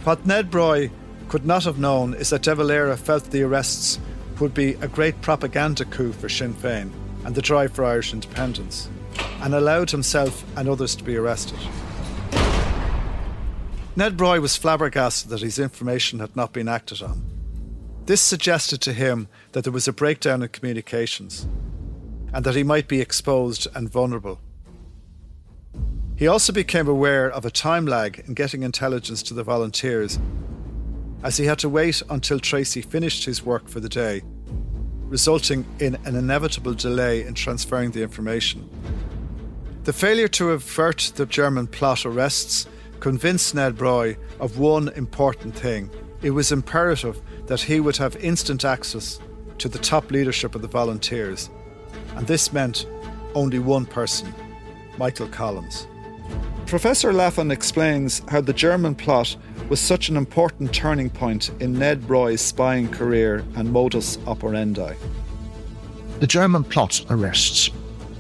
What 0.03 0.25
Ned 0.25 0.49
Broy 0.49 0.89
could 1.33 1.47
not 1.47 1.63
have 1.63 1.79
known 1.79 2.13
is 2.13 2.29
that 2.29 2.43
De 2.43 2.53
Valera 2.53 2.95
felt 2.95 3.31
the 3.31 3.41
arrests 3.41 3.97
would 4.39 4.53
be 4.53 4.75
a 4.81 4.87
great 4.87 5.19
propaganda 5.21 5.83
coup 5.83 6.13
for 6.13 6.29
Sinn 6.29 6.53
Féin 6.53 6.91
and 7.25 7.33
the 7.33 7.41
drive 7.41 7.71
for 7.71 7.83
Irish 7.83 8.13
independence, 8.13 8.87
and 9.41 9.55
allowed 9.55 9.89
himself 9.89 10.45
and 10.55 10.69
others 10.69 10.95
to 10.95 11.03
be 11.03 11.17
arrested. 11.17 11.57
Ned 13.95 14.15
Broy 14.15 14.39
was 14.39 14.55
flabbergasted 14.55 15.31
that 15.31 15.41
his 15.41 15.57
information 15.57 16.19
had 16.19 16.35
not 16.35 16.53
been 16.53 16.67
acted 16.67 17.01
on. 17.01 17.25
This 18.05 18.21
suggested 18.21 18.79
to 18.81 18.93
him 18.93 19.27
that 19.53 19.63
there 19.63 19.73
was 19.73 19.87
a 19.87 19.91
breakdown 19.91 20.43
in 20.43 20.49
communications 20.49 21.47
and 22.31 22.45
that 22.45 22.55
he 22.55 22.61
might 22.61 22.87
be 22.87 23.01
exposed 23.01 23.65
and 23.73 23.89
vulnerable. 23.89 24.39
He 26.15 26.27
also 26.27 26.53
became 26.53 26.87
aware 26.87 27.27
of 27.27 27.43
a 27.43 27.49
time 27.49 27.87
lag 27.87 28.23
in 28.27 28.35
getting 28.35 28.61
intelligence 28.61 29.23
to 29.23 29.33
the 29.33 29.43
volunteers 29.43 30.19
as 31.23 31.38
he 31.38 31.45
had 31.45 31.57
to 31.59 31.69
wait 31.69 32.01
until 32.09 32.39
Tracy 32.39 32.81
finished 32.81 33.25
his 33.25 33.43
work 33.43 33.67
for 33.67 33.79
the 33.79 33.89
day, 33.89 34.21
resulting 35.05 35.65
in 35.79 35.95
an 36.05 36.15
inevitable 36.15 36.73
delay 36.73 37.25
in 37.25 37.33
transferring 37.33 37.91
the 37.91 38.03
information. 38.03 38.69
The 39.86 39.93
failure 39.93 40.27
to 40.29 40.51
avert 40.51 41.13
the 41.15 41.25
German 41.25 41.67
plot 41.67 42.05
arrests 42.05 42.67
convinced 42.99 43.55
Ned 43.55 43.75
Broy 43.75 44.17
of 44.39 44.59
one 44.59 44.89
important 44.89 45.55
thing. 45.55 45.89
It 46.21 46.31
was 46.31 46.51
imperative 46.51 47.21
that 47.47 47.62
he 47.62 47.79
would 47.79 47.97
have 47.97 48.15
instant 48.17 48.63
access 48.63 49.19
to 49.57 49.67
the 49.67 49.79
top 49.79 50.12
leadership 50.12 50.55
of 50.55 50.62
the 50.62 50.67
volunteers, 50.67 51.49
and 52.15 52.27
this 52.27 52.53
meant 52.53 52.86
only 53.36 53.59
one 53.59 53.86
person 53.86 54.33
Michael 54.97 55.27
Collins. 55.27 55.88
Professor 56.65 57.12
Laffan 57.12 57.52
explains 57.52 58.21
how 58.30 58.41
the 58.41 58.54
German 58.54 58.95
plot 58.95 59.36
was 59.69 59.80
such 59.80 60.10
an 60.10 60.17
important 60.17 60.73
turning 60.73 61.10
point 61.10 61.52
in 61.60 61.78
Ned 61.78 62.02
Broy's 62.02 62.41
spying 62.41 62.89
career 62.89 63.43
and 63.56 63.71
modus 63.71 64.17
operandi. 64.26 64.95
The 66.19 66.28
German 66.28 66.63
plot 66.63 67.06
arrests, 67.10 67.69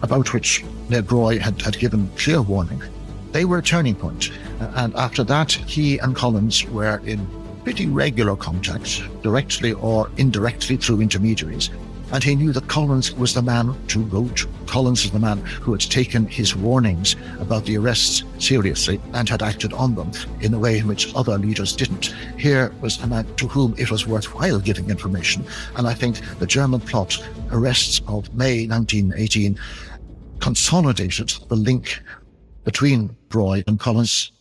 about 0.01 0.33
which 0.33 0.63
Ned 0.89 1.07
Broy 1.07 1.39
had, 1.39 1.61
had 1.61 1.79
given 1.79 2.09
clear 2.15 2.41
warning, 2.41 2.83
they 3.31 3.45
were 3.45 3.57
a 3.57 3.63
turning 3.63 3.95
point. 3.95 4.29
And 4.59 4.93
after 4.95 5.23
that, 5.23 5.51
he 5.51 5.97
and 5.97 6.15
Collins 6.15 6.65
were 6.65 7.01
in 7.05 7.27
pretty 7.63 7.87
regular 7.87 8.35
contact, 8.35 9.01
directly 9.23 9.73
or 9.73 10.11
indirectly 10.17 10.77
through 10.77 11.01
intermediaries, 11.01 11.71
and 12.13 12.23
he 12.23 12.35
knew 12.35 12.53
that 12.53 12.67
Collins 12.67 13.11
was 13.13 13.33
the 13.33 13.41
man 13.41 13.75
to 13.87 14.05
go 14.05 14.27
to. 14.29 14.47
Collins 14.67 15.01
was 15.03 15.11
the 15.11 15.19
man 15.19 15.39
who 15.39 15.71
had 15.71 15.81
taken 15.81 16.27
his 16.27 16.55
warnings 16.55 17.15
about 17.39 17.65
the 17.65 17.75
arrests 17.75 18.23
seriously 18.37 19.01
and 19.13 19.27
had 19.27 19.41
acted 19.41 19.73
on 19.73 19.95
them 19.95 20.11
in 20.39 20.53
a 20.53 20.59
way 20.59 20.77
in 20.77 20.87
which 20.87 21.13
other 21.15 21.39
leaders 21.39 21.75
didn't. 21.75 22.13
Here 22.37 22.71
was 22.81 23.01
a 23.01 23.07
man 23.07 23.25
to 23.37 23.47
whom 23.47 23.73
it 23.79 23.89
was 23.89 24.07
worthwhile 24.07 24.59
giving 24.59 24.91
information, 24.91 25.43
and 25.75 25.87
I 25.87 25.95
think 25.95 26.21
the 26.37 26.45
German 26.45 26.81
plot 26.81 27.17
arrests 27.51 27.99
of 28.07 28.31
May 28.35 28.67
1918 28.67 29.57
consolidated 30.39 31.33
the 31.47 31.55
link 31.55 31.99
between 32.63 33.15
Broy 33.29 33.63
and 33.65 33.79
Collins. 33.79 34.32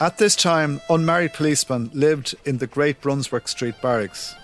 At 0.00 0.18
this 0.18 0.34
time, 0.34 0.80
unmarried 0.90 1.34
policemen 1.34 1.88
lived 1.94 2.34
in 2.44 2.58
the 2.58 2.66
Great 2.66 3.00
Brunswick 3.00 3.46
Street 3.46 3.76
barracks, 3.80 4.34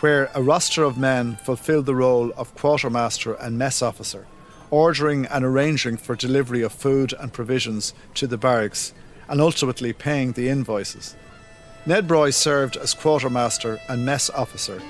where 0.00 0.30
a 0.34 0.42
roster 0.42 0.82
of 0.82 0.98
men 0.98 1.36
fulfilled 1.36 1.86
the 1.86 1.94
role 1.94 2.30
of 2.36 2.54
quartermaster 2.54 3.32
and 3.32 3.56
mess 3.56 3.80
officer, 3.80 4.26
ordering 4.70 5.24
and 5.24 5.46
arranging 5.46 5.96
for 5.96 6.14
delivery 6.14 6.60
of 6.60 6.72
food 6.72 7.14
and 7.18 7.32
provisions 7.32 7.94
to 8.14 8.26
the 8.26 8.36
barracks 8.36 8.92
and 9.30 9.40
ultimately 9.40 9.94
paying 9.94 10.32
the 10.32 10.50
invoices. 10.50 11.16
Ned 11.86 12.06
Broy 12.06 12.34
served 12.34 12.76
as 12.76 12.92
quartermaster 12.92 13.80
and 13.88 14.04
mess 14.04 14.28
officer, 14.28 14.82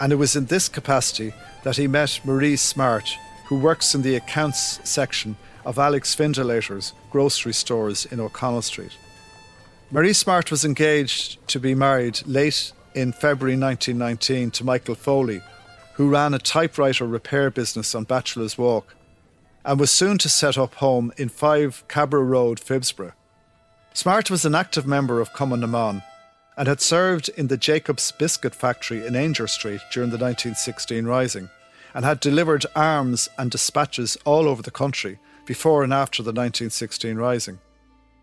and 0.00 0.12
it 0.12 0.16
was 0.16 0.34
in 0.34 0.46
this 0.46 0.68
capacity 0.68 1.32
that 1.62 1.76
he 1.76 1.86
met 1.86 2.20
Marie 2.24 2.56
Smart, 2.56 3.16
who 3.46 3.60
works 3.60 3.94
in 3.94 4.02
the 4.02 4.16
accounts 4.16 4.80
section 4.82 5.36
of 5.64 5.78
Alex 5.78 6.16
Findlater's 6.16 6.94
grocery 7.12 7.54
stores 7.54 8.06
in 8.06 8.18
O'Connell 8.18 8.62
Street. 8.62 8.96
Marie 9.94 10.14
Smart 10.14 10.50
was 10.50 10.64
engaged 10.64 11.46
to 11.48 11.60
be 11.60 11.74
married 11.74 12.26
late 12.26 12.72
in 12.94 13.12
February 13.12 13.58
1919 13.58 14.50
to 14.52 14.64
Michael 14.64 14.94
Foley, 14.94 15.42
who 15.96 16.08
ran 16.08 16.32
a 16.32 16.38
typewriter 16.38 17.06
repair 17.06 17.50
business 17.50 17.94
on 17.94 18.04
Bachelor's 18.04 18.56
Walk, 18.56 18.94
and 19.66 19.78
was 19.78 19.90
soon 19.90 20.16
to 20.16 20.30
set 20.30 20.56
up 20.56 20.76
home 20.76 21.12
in 21.18 21.28
5 21.28 21.84
Cabra 21.88 22.22
Road, 22.22 22.58
Phibsborough. 22.58 23.12
Smart 23.92 24.30
was 24.30 24.46
an 24.46 24.54
active 24.54 24.86
member 24.86 25.20
of 25.20 25.34
Cumann 25.34 25.60
na 25.60 25.66
mBan 25.66 26.02
and 26.56 26.68
had 26.68 26.80
served 26.80 27.28
in 27.28 27.48
the 27.48 27.58
Jacobs 27.58 28.12
Biscuit 28.12 28.54
Factory 28.54 29.06
in 29.06 29.12
Aungier 29.12 29.46
Street 29.46 29.82
during 29.92 30.08
the 30.08 30.16
1916 30.16 31.04
Rising 31.04 31.50
and 31.92 32.06
had 32.06 32.18
delivered 32.18 32.64
arms 32.74 33.28
and 33.36 33.50
dispatches 33.50 34.16
all 34.24 34.48
over 34.48 34.62
the 34.62 34.70
country 34.70 35.18
before 35.44 35.84
and 35.84 35.92
after 35.92 36.22
the 36.22 36.28
1916 36.28 37.18
Rising. 37.18 37.58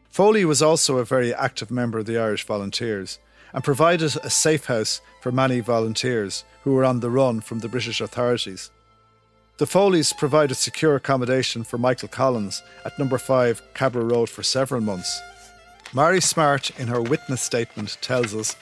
Foley 0.10 0.44
was 0.44 0.62
also 0.62 0.98
a 0.98 1.06
very 1.06 1.34
active 1.34 1.70
member 1.70 2.00
of 2.00 2.06
the 2.06 2.18
Irish 2.18 2.46
Volunteers 2.46 3.20
and 3.54 3.64
provided 3.64 4.16
a 4.18 4.30
safe 4.30 4.66
house 4.66 5.02
for 5.22 5.32
many 5.32 5.60
volunteers 5.60 6.44
who 6.64 6.74
were 6.74 6.84
on 6.84 7.00
the 7.00 7.10
run 7.10 7.42
from 7.42 7.60
the 7.60 7.70
British 7.70 8.02
authorities. 8.02 8.72
The 9.58 9.68
Foleys 9.68 10.14
provided 10.14 10.56
secure 10.56 10.96
accommodation 10.96 11.64
for 11.64 11.78
Michael 11.78 12.08
Collins 12.08 12.64
at 12.86 12.98
number 12.98 13.18
5 13.18 13.62
Cabra 13.74 14.04
Road 14.04 14.30
for 14.30 14.42
several 14.42 14.82
months. 14.82 15.22
Mary 15.94 16.22
Smart, 16.22 16.72
in 16.80 16.88
her 16.88 17.02
witness 17.02 17.42
statement, 17.42 17.98
tells 18.02 18.34
us 18.34 18.56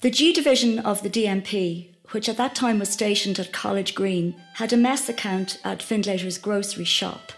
The 0.00 0.10
G 0.10 0.32
Division 0.32 0.78
of 0.78 1.02
the 1.02 1.10
DMP, 1.10 1.88
which 2.10 2.28
at 2.28 2.36
that 2.36 2.54
time 2.54 2.78
was 2.78 2.90
stationed 2.90 3.38
at 3.38 3.52
College 3.52 3.94
Green, 3.94 4.34
had 4.54 4.72
a 4.72 4.76
mess 4.76 5.08
account 5.08 5.58
at 5.64 5.80
Findlater's 5.80 6.38
grocery 6.38 6.84
shop 6.84 7.32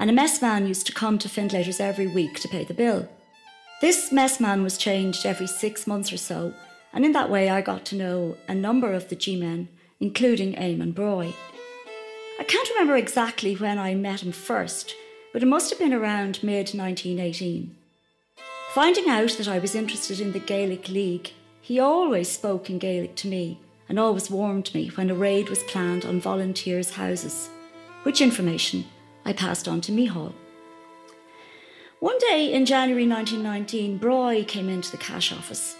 and 0.00 0.08
a 0.08 0.14
messman 0.14 0.66
used 0.66 0.86
to 0.86 0.94
come 0.94 1.18
to 1.18 1.28
Findlater's 1.28 1.78
every 1.78 2.06
week 2.06 2.40
to 2.40 2.48
pay 2.48 2.64
the 2.64 2.72
bill. 2.72 3.06
This 3.82 4.10
messman 4.10 4.62
was 4.62 4.78
changed 4.78 5.26
every 5.26 5.46
six 5.46 5.86
months 5.86 6.10
or 6.10 6.16
so, 6.16 6.54
and 6.94 7.04
in 7.04 7.12
that 7.12 7.28
way 7.28 7.50
I 7.50 7.60
got 7.60 7.84
to 7.86 7.96
know 7.96 8.38
a 8.48 8.54
number 8.54 8.94
of 8.94 9.10
the 9.10 9.14
G 9.14 9.36
men, 9.36 9.68
including 10.00 10.54
Eamon 10.54 10.94
Broy. 10.94 11.34
I 12.38 12.44
can't 12.44 12.68
remember 12.70 12.96
exactly 12.96 13.54
when 13.54 13.78
I 13.78 13.94
met 13.94 14.22
him 14.22 14.32
first, 14.32 14.96
but 15.34 15.42
it 15.42 15.46
must 15.46 15.68
have 15.68 15.78
been 15.78 15.92
around 15.92 16.42
mid 16.42 16.70
1918. 16.70 17.76
Finding 18.72 19.08
out 19.10 19.32
that 19.32 19.48
I 19.48 19.58
was 19.58 19.74
interested 19.74 20.18
in 20.18 20.32
the 20.32 20.38
Gaelic 20.38 20.88
League, 20.88 21.32
he 21.60 21.78
always 21.78 22.30
spoke 22.30 22.70
in 22.70 22.78
Gaelic 22.78 23.16
to 23.16 23.28
me 23.28 23.60
and 23.86 23.98
always 23.98 24.30
warned 24.30 24.74
me 24.74 24.88
when 24.94 25.10
a 25.10 25.14
raid 25.14 25.50
was 25.50 25.62
planned 25.64 26.06
on 26.06 26.22
volunteers' 26.22 26.94
houses, 26.94 27.50
which 28.04 28.22
information 28.22 28.86
I 29.24 29.32
passed 29.32 29.68
on 29.68 29.80
to 29.82 29.92
Mícheál. 29.92 30.32
One 32.00 32.18
day 32.18 32.52
in 32.52 32.64
January 32.64 33.06
1919, 33.06 33.98
Broy 33.98 34.46
came 34.46 34.68
into 34.68 34.90
the 34.90 34.96
cash 34.96 35.32
office. 35.32 35.76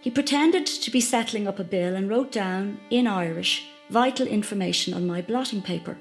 He 0.00 0.10
pretended 0.10 0.66
to 0.66 0.90
be 0.90 1.00
settling 1.00 1.46
up 1.46 1.58
a 1.58 1.64
bill 1.64 1.94
and 1.94 2.08
wrote 2.08 2.32
down, 2.32 2.80
in 2.90 3.06
Irish, 3.06 3.66
vital 3.90 4.26
information 4.26 4.94
on 4.94 5.06
my 5.06 5.22
blotting 5.22 5.62
paper. 5.62 5.96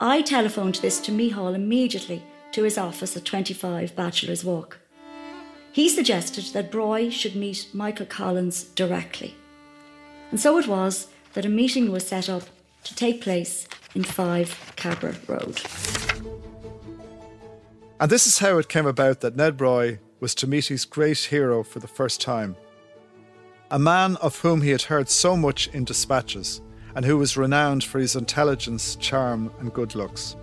I 0.00 0.22
telephoned 0.22 0.76
this 0.76 1.00
to 1.00 1.12
Mícheál 1.12 1.54
immediately 1.54 2.22
to 2.52 2.62
his 2.62 2.78
office 2.78 3.16
at 3.16 3.24
25 3.24 3.96
Bachelor's 3.96 4.44
Walk. 4.44 4.78
He 5.72 5.88
suggested 5.88 6.44
that 6.54 6.70
Broy 6.70 7.10
should 7.10 7.36
meet 7.36 7.68
Michael 7.72 8.06
Collins 8.06 8.64
directly. 8.64 9.34
And 10.30 10.38
so 10.38 10.58
it 10.58 10.66
was 10.66 11.08
that 11.34 11.44
a 11.44 11.48
meeting 11.50 11.90
was 11.90 12.06
set 12.06 12.28
up 12.28 12.44
to 12.84 12.94
take 12.94 13.22
place 13.22 13.66
in 13.94 14.04
5 14.04 14.72
Cabra 14.76 15.14
Road. 15.26 15.60
And 18.00 18.10
this 18.10 18.26
is 18.26 18.38
how 18.38 18.58
it 18.58 18.68
came 18.68 18.86
about 18.86 19.20
that 19.20 19.36
Ned 19.36 19.56
Broy 19.56 19.98
was 20.20 20.34
to 20.36 20.46
meet 20.46 20.66
his 20.66 20.84
great 20.84 21.18
hero 21.18 21.62
for 21.62 21.78
the 21.78 21.88
first 21.88 22.20
time. 22.20 22.56
A 23.70 23.78
man 23.78 24.16
of 24.16 24.40
whom 24.40 24.62
he 24.62 24.70
had 24.70 24.82
heard 24.82 25.08
so 25.08 25.36
much 25.36 25.68
in 25.68 25.84
dispatches 25.84 26.60
and 26.94 27.04
who 27.04 27.18
was 27.18 27.36
renowned 27.36 27.84
for 27.84 27.98
his 27.98 28.16
intelligence, 28.16 28.96
charm, 28.96 29.52
and 29.58 29.72
good 29.72 29.94
looks. 29.94 30.36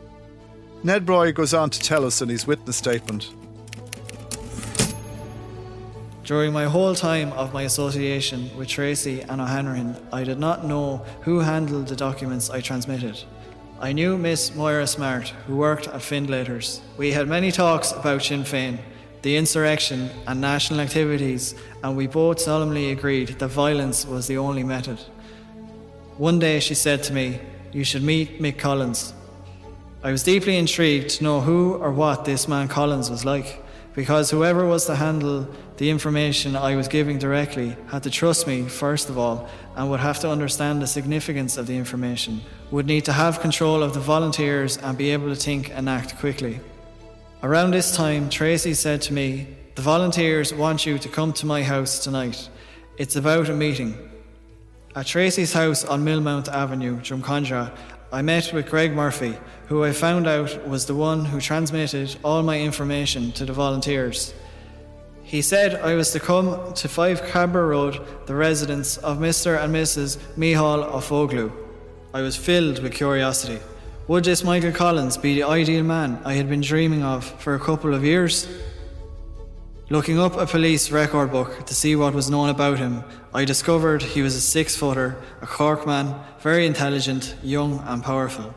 Ned 0.83 1.05
Broy 1.05 1.33
goes 1.33 1.53
on 1.53 1.69
to 1.71 1.79
tell 1.79 2.05
us 2.05 2.21
in 2.21 2.29
his 2.29 2.45
witness 2.45 2.77
statement 2.77 3.33
During 6.25 6.53
my 6.53 6.65
whole 6.65 6.95
time 6.95 7.31
of 7.33 7.53
my 7.53 7.61
association 7.63 8.49
with 8.57 8.67
Tracy 8.67 9.21
and 9.21 9.39
O'Hanrahan, 9.39 9.95
I 10.11 10.23
did 10.23 10.39
not 10.39 10.65
know 10.65 11.05
who 11.21 11.39
handled 11.39 11.87
the 11.87 11.95
documents 11.95 12.49
I 12.49 12.61
transmitted. 12.61 13.23
I 13.79 13.91
knew 13.91 14.17
Miss 14.17 14.55
Moira 14.55 14.87
Smart, 14.87 15.29
who 15.47 15.57
worked 15.57 15.87
at 15.87 15.95
Findlaters. 15.95 16.79
We 16.95 17.11
had 17.11 17.27
many 17.27 17.51
talks 17.51 17.91
about 17.91 18.23
Sinn 18.23 18.43
Féin, 18.43 18.77
the 19.21 19.35
insurrection, 19.35 20.09
and 20.27 20.39
national 20.39 20.79
activities, 20.79 21.55
and 21.83 21.97
we 21.97 22.07
both 22.07 22.39
solemnly 22.39 22.91
agreed 22.91 23.37
that 23.39 23.49
violence 23.49 24.05
was 24.05 24.27
the 24.27 24.37
only 24.37 24.63
method. 24.63 24.97
One 26.17 26.39
day 26.39 26.61
she 26.61 26.73
said 26.73 27.03
to 27.03 27.13
me, 27.13 27.41
You 27.73 27.83
should 27.83 28.01
meet 28.01 28.41
Mick 28.41 28.57
Collins. 28.57 29.13
I 30.01 30.11
was 30.11 30.23
deeply 30.23 30.55
intrigued 30.57 31.09
to 31.09 31.23
know 31.25 31.41
who 31.41 31.73
or 31.73 31.91
what 31.91 32.23
this 32.23 32.47
man 32.47 32.69
Collins 32.69 33.11
was 33.11 33.25
like 33.25 33.61
because 33.95 34.29
whoever 34.29 34.65
was 34.65 34.85
to 34.85 34.95
handle 34.95 35.47
the 35.77 35.89
information 35.89 36.55
I 36.55 36.75
was 36.75 36.87
giving 36.87 37.17
directly 37.17 37.77
had 37.87 38.03
to 38.03 38.09
trust 38.09 38.45
me, 38.45 38.63
first 38.63 39.09
of 39.09 39.17
all, 39.17 39.47
and 39.75 39.89
would 39.89 40.01
have 40.01 40.19
to 40.19 40.29
understand 40.29 40.81
the 40.81 40.87
significance 40.87 41.57
of 41.57 41.65
the 41.65 41.77
information, 41.77 42.41
would 42.71 42.85
need 42.85 43.05
to 43.05 43.13
have 43.13 43.39
control 43.39 43.81
of 43.81 43.93
the 43.93 43.99
volunteers 44.01 44.77
and 44.77 44.97
be 44.97 45.11
able 45.11 45.29
to 45.29 45.35
think 45.35 45.69
and 45.69 45.87
act 45.87 46.17
quickly. 46.17 46.59
Around 47.41 47.71
this 47.71 47.95
time, 47.95 48.29
Tracy 48.29 48.73
said 48.73 49.01
to 49.03 49.13
me, 49.13 49.47
The 49.75 49.81
volunteers 49.81 50.53
want 50.53 50.85
you 50.85 50.97
to 50.97 51.09
come 51.09 51.31
to 51.33 51.45
my 51.45 51.63
house 51.63 51.99
tonight. 52.03 52.49
It's 52.97 53.15
about 53.15 53.49
a 53.49 53.53
meeting. 53.53 53.97
At 54.95 55.05
Tracy's 55.05 55.53
house 55.53 55.83
on 55.83 56.05
Millmount 56.05 56.47
Avenue, 56.47 56.97
Drumcondra, 57.01 57.75
I 58.15 58.21
met 58.21 58.53
with 58.53 58.69
Greg 58.69 58.93
Murphy, 58.93 59.35
who 59.67 59.83
I 59.83 59.91
found 59.91 60.25
out 60.25 60.65
was 60.65 60.85
the 60.85 60.95
one 60.95 61.25
who 61.25 61.41
transmitted 61.41 62.15
all 62.23 62.43
my 62.43 62.61
information 62.61 63.33
to 63.33 63.43
the 63.43 63.51
volunteers. 63.51 64.33
He 65.23 65.41
said 65.41 65.75
I 65.81 65.95
was 65.95 66.11
to 66.11 66.21
come 66.21 66.73
to 66.75 66.87
5 66.87 67.23
Cabra 67.23 67.67
Road, 67.67 67.99
the 68.25 68.33
residence 68.33 68.95
of 68.95 69.17
Mr. 69.17 69.61
and 69.61 69.75
Mrs. 69.75 70.15
Mícheál 70.37 70.89
Ofoglu. 70.93 71.51
I 72.13 72.21
was 72.21 72.37
filled 72.37 72.81
with 72.81 72.93
curiosity. 72.93 73.59
Would 74.07 74.23
this 74.23 74.45
Michael 74.45 74.71
Collins 74.71 75.17
be 75.17 75.35
the 75.35 75.43
ideal 75.43 75.83
man 75.83 76.21
I 76.23 76.35
had 76.35 76.47
been 76.47 76.61
dreaming 76.61 77.03
of 77.03 77.25
for 77.41 77.53
a 77.53 77.59
couple 77.59 77.93
of 77.93 78.05
years? 78.05 78.47
Looking 79.91 80.17
up 80.17 80.35
a 80.35 80.47
police 80.47 80.89
record 80.89 81.31
book 81.31 81.67
to 81.67 81.75
see 81.75 81.95
what 81.95 82.15
was 82.15 82.27
known 82.27 82.49
about 82.49 82.79
him, 82.79 83.03
I 83.35 83.45
discovered 83.45 84.01
he 84.01 84.23
was 84.23 84.35
a 84.35 84.41
six 84.41 84.75
footer, 84.75 85.15
a 85.43 85.45
Cork 85.45 85.85
man, 85.85 86.15
very 86.39 86.65
intelligent, 86.65 87.35
young, 87.43 87.83
and 87.85 88.01
powerful. 88.03 88.55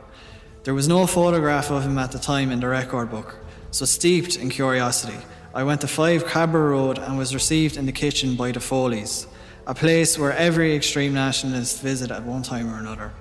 There 0.64 0.72
was 0.72 0.88
no 0.88 1.06
photograph 1.06 1.70
of 1.70 1.82
him 1.82 1.98
at 1.98 2.12
the 2.12 2.18
time 2.18 2.50
in 2.50 2.60
the 2.60 2.68
record 2.68 3.10
book, 3.10 3.36
so 3.70 3.84
steeped 3.84 4.36
in 4.36 4.48
curiosity, 4.48 5.18
I 5.54 5.64
went 5.64 5.82
to 5.82 5.86
5 5.86 6.24
Cabra 6.24 6.62
Road 6.62 6.98
and 6.98 7.18
was 7.18 7.34
received 7.34 7.76
in 7.76 7.84
the 7.84 7.92
kitchen 7.92 8.34
by 8.34 8.52
the 8.52 8.60
Foleys, 8.60 9.26
a 9.66 9.74
place 9.74 10.18
where 10.18 10.32
every 10.32 10.74
extreme 10.74 11.12
nationalist 11.12 11.82
visit 11.82 12.10
at 12.10 12.22
one 12.22 12.42
time 12.42 12.72
or 12.72 12.78
another. 12.78 13.12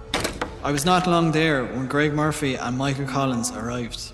I 0.64 0.72
was 0.72 0.86
not 0.86 1.08
long 1.08 1.34
there 1.34 1.66
when 1.66 1.88
Greg 1.88 2.14
Murphy 2.14 2.56
and 2.56 2.78
Michael 2.78 3.06
Collins 3.06 3.52
arrived. 3.52 4.14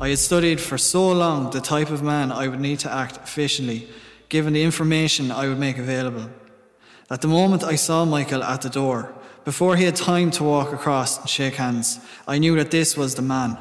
I 0.00 0.08
had 0.08 0.18
studied 0.18 0.60
for 0.60 0.76
so 0.76 1.12
long 1.12 1.50
the 1.50 1.60
type 1.60 1.90
of 1.90 2.02
man 2.02 2.32
I 2.32 2.48
would 2.48 2.60
need 2.60 2.80
to 2.80 2.92
act 2.92 3.16
efficiently, 3.18 3.88
given 4.28 4.52
the 4.52 4.62
information 4.64 5.30
I 5.30 5.46
would 5.46 5.58
make 5.58 5.78
available. 5.78 6.28
At 7.10 7.20
the 7.20 7.28
moment 7.28 7.62
I 7.62 7.76
saw 7.76 8.04
Michael 8.04 8.42
at 8.42 8.62
the 8.62 8.68
door, 8.68 9.14
before 9.44 9.76
he 9.76 9.84
had 9.84 9.94
time 9.94 10.32
to 10.32 10.42
walk 10.42 10.72
across 10.72 11.20
and 11.20 11.28
shake 11.28 11.54
hands, 11.54 12.00
I 12.26 12.38
knew 12.38 12.56
that 12.56 12.72
this 12.72 12.96
was 12.96 13.14
the 13.14 13.22
man. 13.22 13.56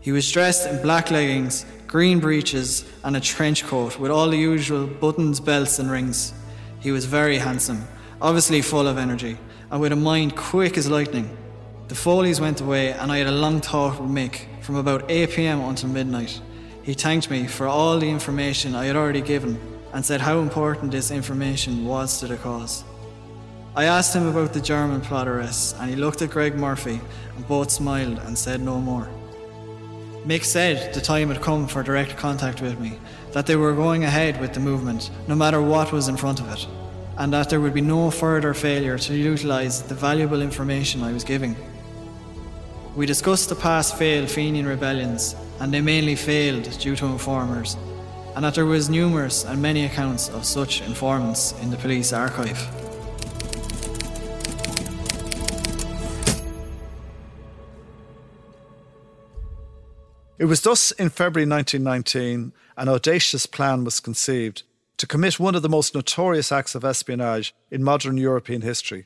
He 0.00 0.12
was 0.12 0.30
dressed 0.30 0.68
in 0.68 0.80
black 0.82 1.10
leggings, 1.10 1.66
green 1.88 2.20
breeches, 2.20 2.84
and 3.02 3.16
a 3.16 3.20
trench 3.20 3.64
coat 3.64 3.98
with 3.98 4.12
all 4.12 4.30
the 4.30 4.38
usual 4.38 4.86
buttons, 4.86 5.40
belts, 5.40 5.80
and 5.80 5.90
rings. 5.90 6.32
He 6.78 6.92
was 6.92 7.06
very 7.06 7.38
handsome, 7.38 7.88
obviously 8.22 8.62
full 8.62 8.86
of 8.86 8.98
energy, 8.98 9.36
and 9.72 9.80
with 9.80 9.90
a 9.90 9.96
mind 9.96 10.36
quick 10.36 10.78
as 10.78 10.88
lightning. 10.88 11.36
The 11.88 11.96
Foleys 11.96 12.40
went 12.40 12.60
away, 12.60 12.92
and 12.92 13.10
I 13.10 13.18
had 13.18 13.26
a 13.26 13.32
long 13.32 13.60
talk 13.60 13.98
with 13.98 14.10
Mick 14.10 14.46
from 14.66 14.74
about 14.74 15.08
8 15.08 15.30
pm 15.30 15.60
until 15.60 15.88
midnight. 15.90 16.40
He 16.82 16.92
thanked 16.92 17.30
me 17.30 17.46
for 17.46 17.68
all 17.68 18.00
the 18.00 18.10
information 18.10 18.74
I 18.74 18.86
had 18.86 18.96
already 18.96 19.20
given 19.20 19.60
and 19.92 20.04
said 20.04 20.20
how 20.20 20.40
important 20.40 20.90
this 20.90 21.12
information 21.12 21.84
was 21.84 22.18
to 22.18 22.26
the 22.26 22.36
cause. 22.36 22.82
I 23.76 23.84
asked 23.84 24.16
him 24.16 24.26
about 24.26 24.52
the 24.52 24.60
German 24.60 25.02
plot 25.02 25.28
arrests, 25.28 25.76
and 25.78 25.88
he 25.88 25.94
looked 25.94 26.20
at 26.20 26.30
Greg 26.30 26.56
Murphy, 26.56 27.00
and 27.36 27.46
both 27.46 27.70
smiled 27.70 28.18
and 28.18 28.36
said 28.36 28.60
no 28.60 28.80
more. 28.80 29.08
Mick 30.26 30.42
said 30.42 30.92
the 30.92 31.00
time 31.00 31.28
had 31.28 31.40
come 31.40 31.68
for 31.68 31.84
direct 31.84 32.16
contact 32.16 32.60
with 32.60 32.80
me, 32.80 32.98
that 33.34 33.46
they 33.46 33.54
were 33.54 33.72
going 33.72 34.02
ahead 34.02 34.40
with 34.40 34.52
the 34.52 34.58
movement, 34.58 35.12
no 35.28 35.36
matter 35.36 35.62
what 35.62 35.92
was 35.92 36.08
in 36.08 36.16
front 36.16 36.40
of 36.40 36.52
it, 36.52 36.66
and 37.18 37.32
that 37.32 37.50
there 37.50 37.60
would 37.60 37.74
be 37.74 37.80
no 37.80 38.10
further 38.10 38.52
failure 38.52 38.98
to 38.98 39.14
utilise 39.14 39.80
the 39.82 39.94
valuable 39.94 40.42
information 40.42 41.04
I 41.04 41.12
was 41.12 41.22
giving. 41.22 41.54
We 42.96 43.04
discussed 43.04 43.50
the 43.50 43.54
past 43.54 43.98
failed 43.98 44.30
Fenian 44.30 44.64
rebellions, 44.64 45.36
and 45.60 45.70
they 45.70 45.82
mainly 45.82 46.16
failed 46.16 46.62
due 46.78 46.96
to 46.96 47.04
informers, 47.04 47.76
and 48.34 48.42
that 48.42 48.54
there 48.54 48.64
was 48.64 48.88
numerous 48.88 49.44
and 49.44 49.60
many 49.60 49.84
accounts 49.84 50.30
of 50.30 50.46
such 50.46 50.80
informants 50.80 51.52
in 51.60 51.70
the 51.70 51.76
police 51.76 52.14
archive. 52.14 52.58
It 60.38 60.46
was 60.46 60.62
thus 60.62 60.90
in 60.92 61.10
February 61.10 61.46
1919 61.46 62.54
an 62.78 62.88
audacious 62.88 63.44
plan 63.44 63.84
was 63.84 64.00
conceived 64.00 64.62
to 64.96 65.06
commit 65.06 65.38
one 65.38 65.54
of 65.54 65.60
the 65.60 65.68
most 65.68 65.94
notorious 65.94 66.50
acts 66.50 66.74
of 66.74 66.82
espionage 66.82 67.54
in 67.70 67.84
modern 67.84 68.16
European 68.16 68.62
history. 68.62 69.04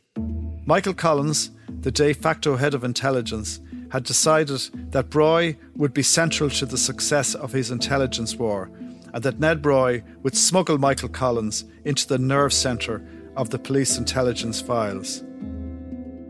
Michael 0.65 0.95
Collins, 0.95 1.51
the 1.81 1.91
de 1.91 2.13
facto 2.13 2.55
head 2.55 2.75
of 2.75 2.85
intelligence, 2.85 3.59
had 3.91 4.05
decided 4.05 4.61
that 4.93 5.11
Broy 5.11 5.57
would 5.77 5.93
be 5.93 6.03
central 6.03 6.51
to 6.51 6.67
the 6.67 6.79
success 6.79 7.35
of 7.35 7.53
his 7.53 7.71
intelligence 7.71 8.37
war 8.37 8.71
and 9.13 9.23
that 9.25 9.41
Ned 9.41 9.63
Broy 9.63 10.03
would 10.23 10.37
smuggle 10.37 10.79
Michael 10.79 11.09
Collins 11.09 11.65
into 11.85 12.07
the 12.07 12.19
nerve 12.19 12.53
centre 12.53 13.05
of 13.37 13.51
the 13.51 13.59
police 13.59 13.99
intelligence 13.99 14.61
files. 14.61 15.25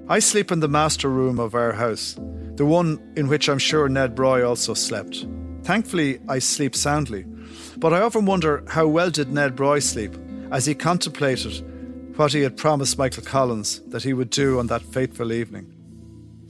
I 0.09 0.19
sleep 0.19 0.51
in 0.51 0.61
the 0.61 0.69
master 0.69 1.09
room 1.09 1.39
of 1.39 1.55
our 1.55 1.73
house, 1.73 2.17
the 2.57 2.67
one 2.67 3.01
in 3.17 3.29
which 3.29 3.49
I'm 3.49 3.59
sure 3.59 3.89
Ned 3.89 4.17
Broy 4.17 4.47
also 4.47 4.75
slept. 4.75 5.27
Thankfully, 5.63 6.19
I 6.29 6.39
sleep 6.39 6.75
soundly, 6.75 7.25
but 7.77 7.93
I 7.93 8.01
often 8.01 8.25
wonder 8.27 8.65
how 8.69 8.87
well 8.87 9.11
did 9.11 9.31
Ned 9.31 9.57
Broy 9.57 9.83
sleep 9.83 10.17
as 10.51 10.67
he 10.67 10.75
contemplated 10.75 11.65
what 12.17 12.33
he 12.33 12.43
had 12.43 12.57
promised 12.57 12.99
Michael 12.99 13.23
Collins 13.23 13.81
that 13.89 14.03
he 14.03 14.13
would 14.13 14.31
do 14.31 14.59
on 14.59 14.67
that 14.67 14.83
fateful 14.83 15.33
evening. 15.33 15.80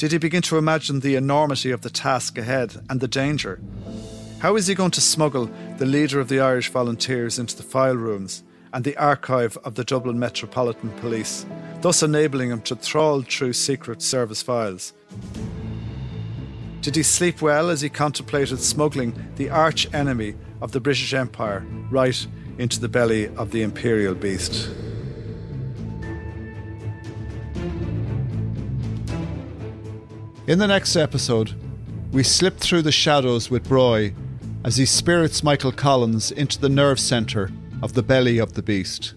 Did 0.00 0.12
he 0.12 0.18
begin 0.18 0.40
to 0.44 0.56
imagine 0.56 1.00
the 1.00 1.14
enormity 1.14 1.70
of 1.72 1.82
the 1.82 1.90
task 1.90 2.38
ahead 2.38 2.74
and 2.88 3.00
the 3.00 3.06
danger? 3.06 3.60
How 4.38 4.56
is 4.56 4.66
he 4.66 4.74
going 4.74 4.92
to 4.92 5.00
smuggle 5.02 5.50
the 5.76 5.84
leader 5.84 6.20
of 6.20 6.28
the 6.28 6.40
Irish 6.40 6.70
volunteers 6.70 7.38
into 7.38 7.54
the 7.54 7.62
file 7.62 7.96
rooms 7.96 8.42
and 8.72 8.82
the 8.82 8.96
archive 8.96 9.58
of 9.58 9.74
the 9.74 9.84
Dublin 9.84 10.18
Metropolitan 10.18 10.88
Police, 11.00 11.44
thus 11.82 12.02
enabling 12.02 12.48
him 12.48 12.62
to 12.62 12.76
trawl 12.76 13.20
through 13.20 13.52
Secret 13.52 14.00
Service 14.00 14.40
files? 14.40 14.94
Did 16.80 16.96
he 16.96 17.02
sleep 17.02 17.42
well 17.42 17.68
as 17.68 17.82
he 17.82 17.90
contemplated 17.90 18.58
smuggling 18.60 19.12
the 19.36 19.50
arch 19.50 19.86
enemy 19.92 20.34
of 20.62 20.72
the 20.72 20.80
British 20.80 21.12
Empire 21.12 21.62
right 21.90 22.26
into 22.56 22.80
the 22.80 22.88
belly 22.88 23.28
of 23.36 23.50
the 23.50 23.60
imperial 23.60 24.14
beast? 24.14 24.70
In 30.50 30.58
the 30.58 30.66
next 30.66 30.96
episode, 30.96 31.54
we 32.10 32.24
slip 32.24 32.56
through 32.58 32.82
the 32.82 32.90
shadows 32.90 33.52
with 33.52 33.68
Broy 33.68 34.12
as 34.64 34.78
he 34.78 34.84
spirits 34.84 35.44
Michael 35.44 35.70
Collins 35.70 36.32
into 36.32 36.58
the 36.58 36.68
nerve 36.68 36.98
centre 36.98 37.52
of 37.84 37.92
the 37.92 38.02
belly 38.02 38.38
of 38.38 38.54
the 38.54 38.62
beast. 38.62 39.14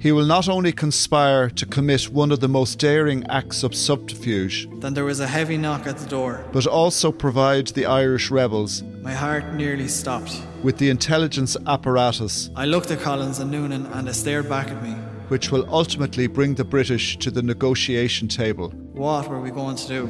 He 0.00 0.10
will 0.10 0.26
not 0.26 0.48
only 0.48 0.72
conspire 0.72 1.50
to 1.50 1.66
commit 1.66 2.08
one 2.08 2.32
of 2.32 2.40
the 2.40 2.48
most 2.48 2.80
daring 2.80 3.24
acts 3.28 3.62
of 3.62 3.76
subterfuge, 3.76 4.68
Then 4.80 4.94
there 4.94 5.04
was 5.04 5.20
a 5.20 5.28
heavy 5.28 5.56
knock 5.56 5.86
at 5.86 5.98
the 5.98 6.08
door. 6.08 6.44
but 6.50 6.66
also 6.66 7.12
provide 7.12 7.68
the 7.68 7.86
Irish 7.86 8.32
rebels 8.32 8.82
My 9.02 9.14
heart 9.14 9.54
nearly 9.54 9.86
stopped. 9.86 10.42
with 10.64 10.78
the 10.78 10.90
intelligence 10.90 11.56
apparatus 11.64 12.50
I 12.56 12.64
looked 12.66 12.90
at 12.90 12.98
Collins 12.98 13.38
and 13.38 13.52
Noonan 13.52 13.86
and 13.86 14.08
they 14.08 14.12
stared 14.14 14.48
back 14.48 14.66
at 14.72 14.82
me. 14.82 14.96
Which 15.28 15.50
will 15.50 15.68
ultimately 15.72 16.26
bring 16.26 16.54
the 16.54 16.64
British 16.64 17.16
to 17.18 17.30
the 17.30 17.42
negotiation 17.42 18.28
table 18.28 18.70
What 18.92 19.28
were 19.28 19.40
we 19.40 19.50
going 19.50 19.76
to 19.76 19.88
do? 19.88 20.08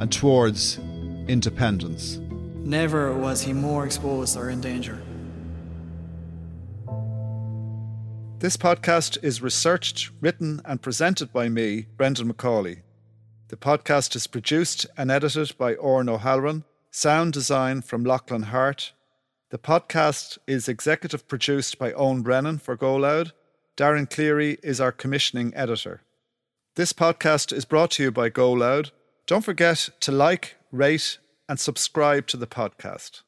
and 0.00 0.10
towards 0.10 0.78
independence. 1.28 2.18
Never 2.64 3.12
was 3.12 3.42
he 3.42 3.52
more 3.52 3.84
exposed 3.84 4.36
or 4.36 4.50
in 4.50 4.60
danger. 4.60 5.00
This 8.40 8.56
podcast 8.56 9.16
is 9.22 9.40
researched, 9.40 10.10
written, 10.20 10.60
and 10.64 10.82
presented 10.82 11.32
by 11.32 11.48
me, 11.48 11.86
Brendan 11.96 12.30
McCauley. 12.32 12.82
The 13.48 13.56
podcast 13.56 14.16
is 14.16 14.26
produced 14.26 14.86
and 14.98 15.10
edited 15.10 15.56
by 15.56 15.74
Orrin 15.76 16.08
O'Halloran, 16.08 16.64
sound 16.90 17.32
design 17.32 17.80
from 17.80 18.04
Lachlan 18.04 18.44
Hart. 18.44 18.92
The 19.50 19.58
podcast 19.58 20.38
is 20.46 20.68
executive 20.68 21.26
produced 21.28 21.78
by 21.78 21.92
Owen 21.92 22.22
Brennan 22.22 22.58
for 22.58 22.76
Go 22.76 22.96
Loud. 22.96 23.32
Darren 23.76 24.08
Cleary 24.08 24.58
is 24.62 24.80
our 24.80 24.92
commissioning 24.92 25.52
editor. 25.52 26.02
This 26.76 26.92
podcast 26.92 27.52
is 27.52 27.64
brought 27.64 27.90
to 27.92 28.04
you 28.04 28.12
by 28.12 28.28
Go 28.28 28.52
Loud. 28.52 28.92
Don't 29.26 29.44
forget 29.44 29.90
to 29.98 30.12
like, 30.12 30.54
rate, 30.70 31.18
and 31.48 31.58
subscribe 31.58 32.28
to 32.28 32.36
the 32.36 32.46
podcast. 32.46 33.22